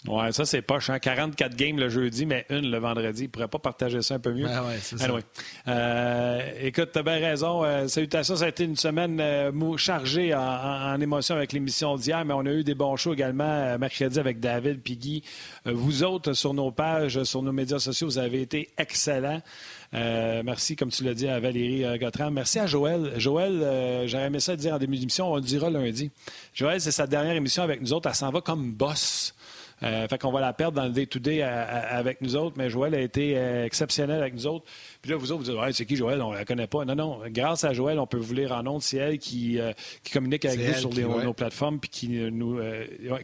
[0.07, 0.91] Ouais, ça, c'est poche.
[0.91, 0.99] Hein?
[0.99, 3.23] 44 games le jeudi, mais une le vendredi.
[3.23, 4.47] Il ne pourrait pas partager ça un peu mieux.
[4.47, 5.09] Ben ouais, c'est ça.
[5.69, 7.65] Euh, écoute, tu as bien raison.
[7.65, 12.35] Euh, salutations, ça a été une semaine euh, chargée en, émotion avec l'émission d'hier, mais
[12.35, 15.23] on a eu des bons shows également euh, mercredi avec David Piggy.
[15.65, 19.43] vous autres, sur nos pages, sur nos médias sociaux, vous avez été excellents.
[19.93, 22.31] merci, comme tu l'as dit, à Valérie Gautran.
[22.31, 23.13] Merci à Joël.
[23.17, 26.11] Joël, j'aurais aimé ça dire en début d'émission, on le dira lundi.
[26.55, 28.09] Joël, c'est sa dernière émission avec nous autres.
[28.09, 29.35] Elle s'en va comme boss.
[29.83, 33.01] Euh, fait qu'on va la perdre dans le day-to-day avec nous autres, mais Joël a
[33.01, 34.65] été euh, exceptionnel avec nous autres.
[35.03, 36.23] Puis là, vous autres, vous dites, ouais, c'est qui Joël?
[36.23, 36.85] On ne la connaît pas.
[36.85, 37.21] Non, non.
[37.29, 38.81] Grâce à Joël, on peut vous lire en nom.
[38.81, 39.73] C'est elle qui, euh,
[40.03, 42.59] qui communique avec nous sur nos plateformes puis qui nous,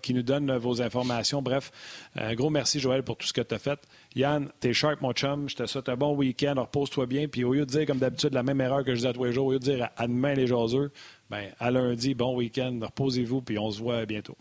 [0.03, 1.41] qui nous donne vos informations.
[1.41, 1.73] Bref,
[2.17, 3.81] un gros merci, Joël, pour tout ce que tu as fait.
[4.15, 5.49] Yann, t'es sharp, mon chum.
[5.49, 6.55] Je te souhaite un bon week-end.
[6.59, 7.29] Repose-toi bien.
[7.29, 9.25] Puis au lieu de dire, comme d'habitude, la même erreur que je dis à tous
[9.25, 10.93] les jours, au lieu de dire à demain les jaseux,
[11.31, 12.79] ben, à lundi, bon week-end.
[12.83, 14.37] Reposez-vous, puis on se voit bientôt.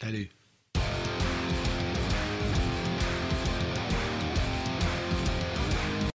[0.00, 0.28] Salut.